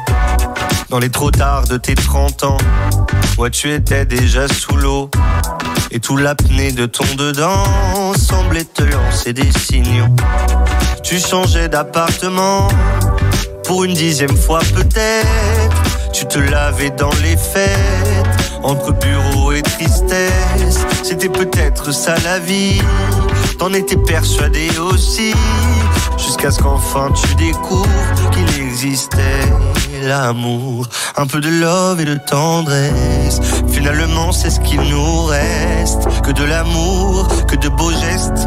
[0.91, 2.59] Dans les trop tard de tes 30 ans,
[3.39, 5.11] ouais tu étais déjà sous l'eau.
[5.91, 7.65] Et tout l'apnée de ton dedans
[8.15, 10.09] semblait te lancer des signaux.
[11.03, 12.69] Tu changeais d'appartement
[13.67, 16.13] pour une dixième fois peut-être.
[16.13, 20.87] Tu te lavais dans les fêtes, entre bureau et tristesse.
[21.03, 22.81] C'était peut-être ça la vie,
[23.59, 25.35] t'en étais persuadé aussi.
[26.17, 29.45] Jusqu'à ce qu'enfin tu découvres qu'il existait
[30.03, 30.89] l'amour.
[31.17, 33.41] Un peu de love et de tendresse.
[33.71, 36.07] Finalement, c'est ce qu'il nous reste.
[36.23, 38.47] Que de l'amour, que de beaux gestes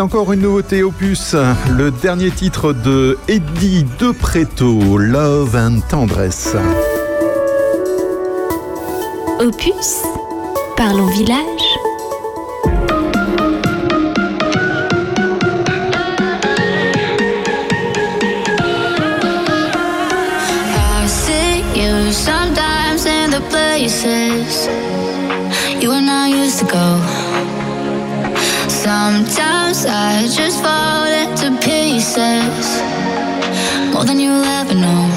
[0.00, 1.34] Encore une nouveauté opus,
[1.76, 6.54] le dernier titre de Eddie De Preto, Love and Tendresse.
[9.40, 10.02] Opus,
[10.76, 11.58] parlons village.
[29.08, 32.82] Sometimes I just fall into pieces.
[33.94, 35.07] More than you'll ever know.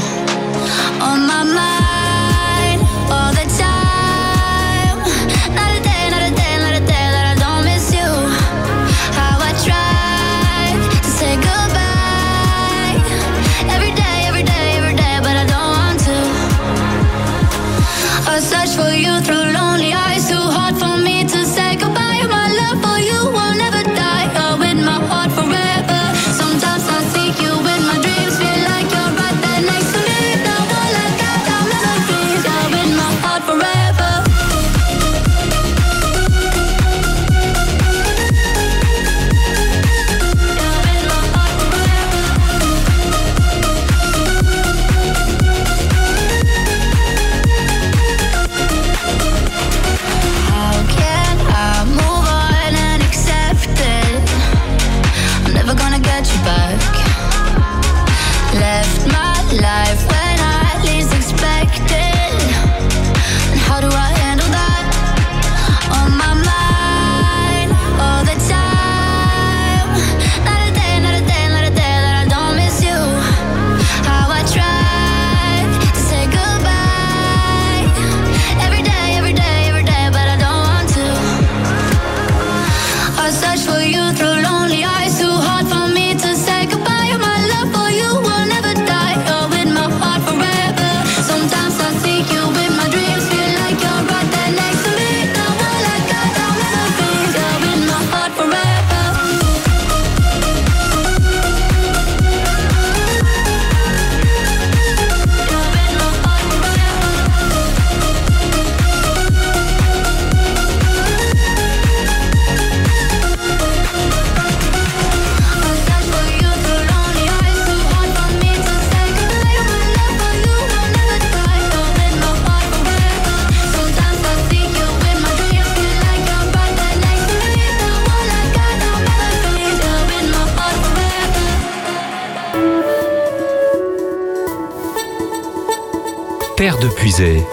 [136.62, 137.44] Terre de Puisay,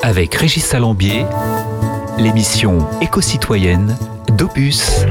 [0.00, 1.24] avec Régis Salambier,
[2.18, 3.98] l'émission éco-citoyenne
[4.28, 5.04] d'Opus.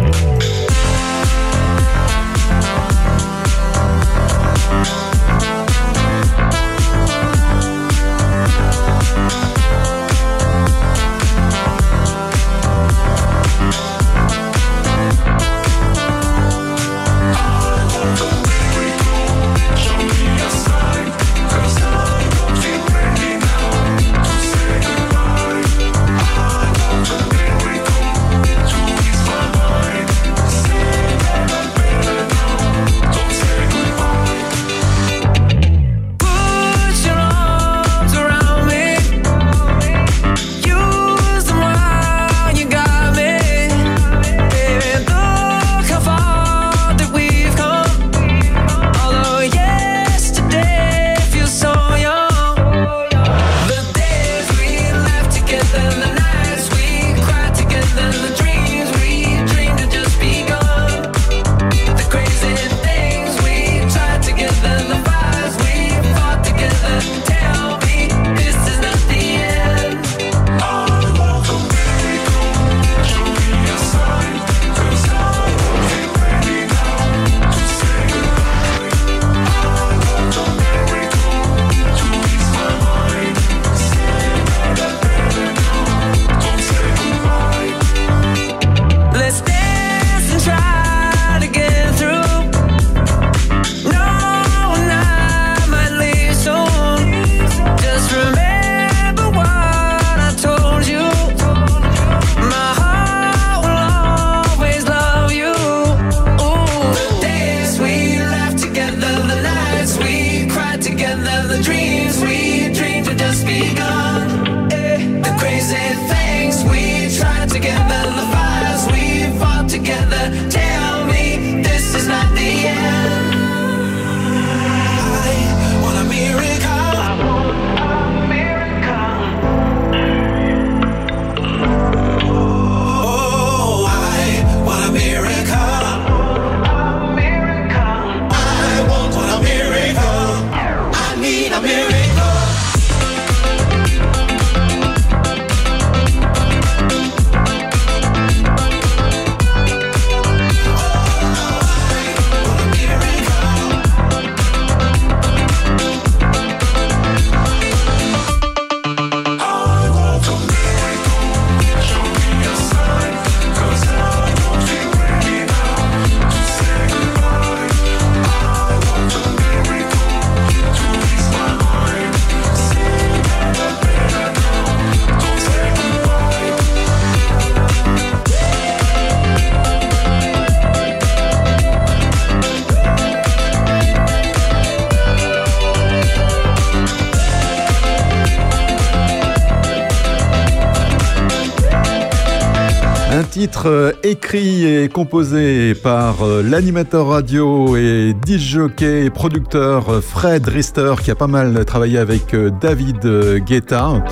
[193.66, 200.94] Euh, écrit et composé par euh, l'animateur radio et disjockey et producteur euh, Fred Rister
[201.04, 204.04] qui a pas mal travaillé avec David Guetta.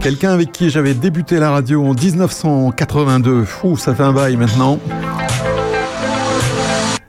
[0.00, 3.44] Quelqu'un avec qui j'avais débuté la radio en 1982.
[3.44, 4.78] Fou, ça fait un bail maintenant.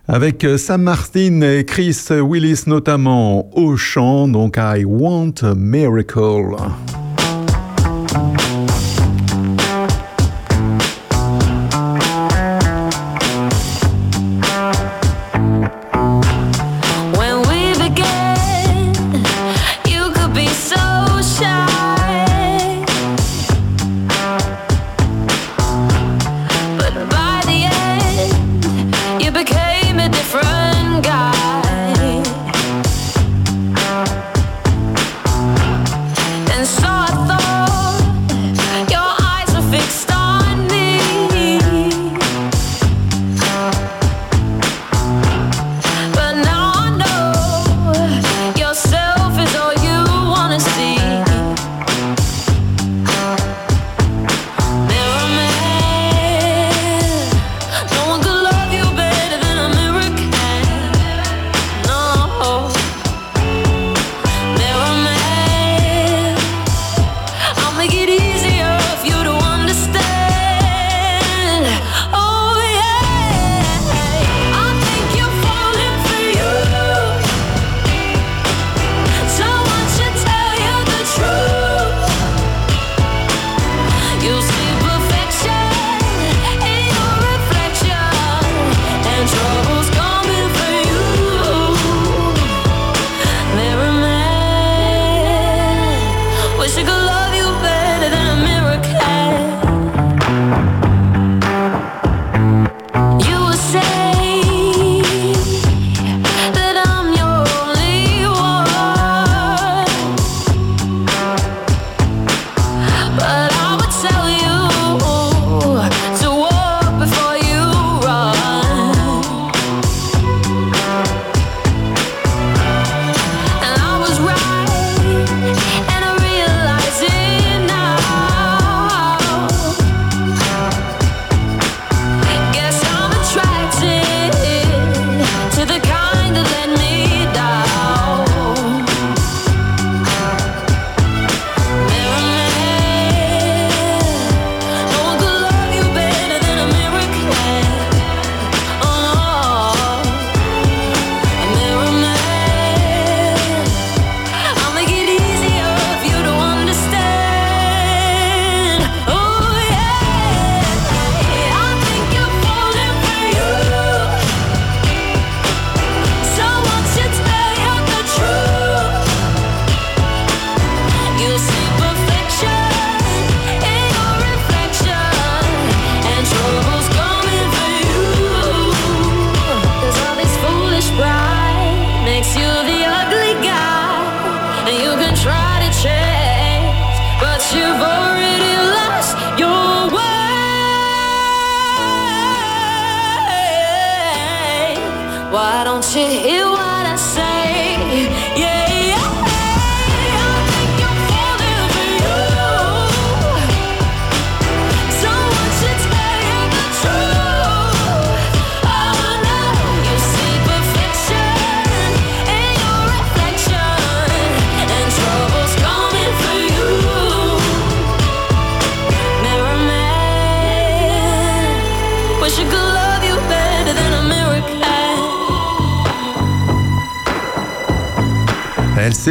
[0.07, 6.55] Avec Sam Martin et Chris Willis notamment au chant, donc I Want a Miracle.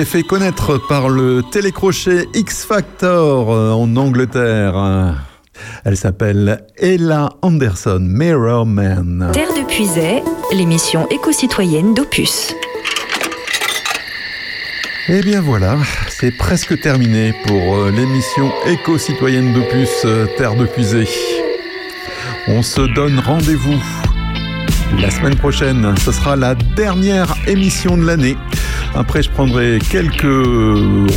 [0.09, 5.15] Fait connaître par le télécrochet X Factor euh, en Angleterre.
[5.85, 9.29] Elle s'appelle Ella Anderson, Mirror Man.
[9.35, 12.55] Terre de Puisay, l'émission éco-citoyenne d'Opus.
[15.11, 15.77] Eh bien voilà,
[16.09, 21.07] c'est presque terminé pour euh, l'émission éco-citoyenne d'Opus euh, Terre de Puisée.
[22.47, 23.79] On se donne rendez-vous
[24.99, 25.95] la semaine prochaine.
[26.03, 28.39] Ce sera la dernière émission de l'année.
[28.95, 30.23] Après, je prendrai quelques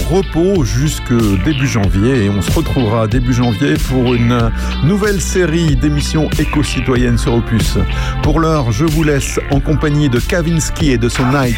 [0.10, 4.52] repos jusque début janvier et on se retrouvera début janvier pour une
[4.84, 7.78] nouvelle série d'émissions éco-citoyennes sur Opus.
[8.24, 11.56] Pour l'heure, je vous laisse en compagnie de Kavinsky et de son Night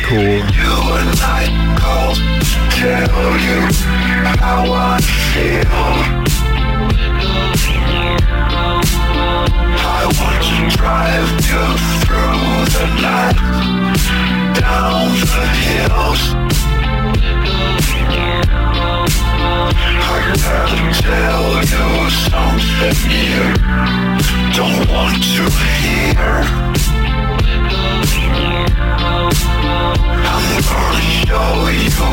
[11.53, 11.64] you
[12.06, 14.33] through the night.
[14.64, 16.22] down the hills.
[20.06, 20.19] I
[20.69, 21.90] can tell you
[22.27, 23.44] something you
[24.57, 25.44] don't want to
[25.81, 26.35] hear.
[30.31, 31.53] I'm gonna show
[31.84, 32.07] you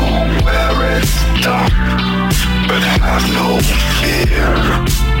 [0.45, 1.15] where it's
[1.45, 1.73] dark,
[2.67, 3.47] but have no
[3.97, 5.20] fear.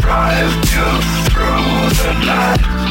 [0.00, 0.88] drive you
[1.30, 2.81] through the night,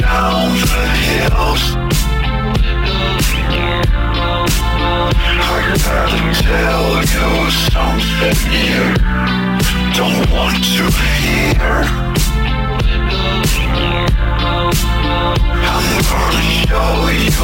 [0.00, 1.62] down the hills.
[5.40, 8.84] I gotta tell you something you
[9.94, 10.84] don't want to
[11.18, 11.78] hear.
[15.66, 17.42] I'm gonna show you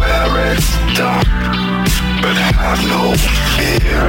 [0.00, 1.28] where it's dark,
[2.22, 3.02] but have no
[3.56, 4.08] fear.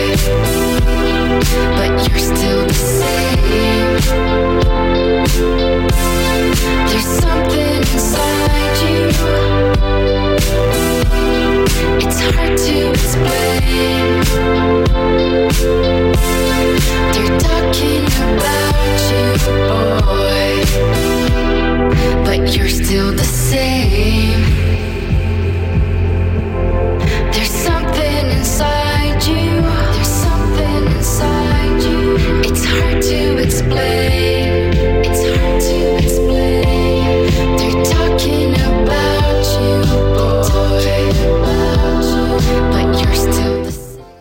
[17.81, 18.50] watching you.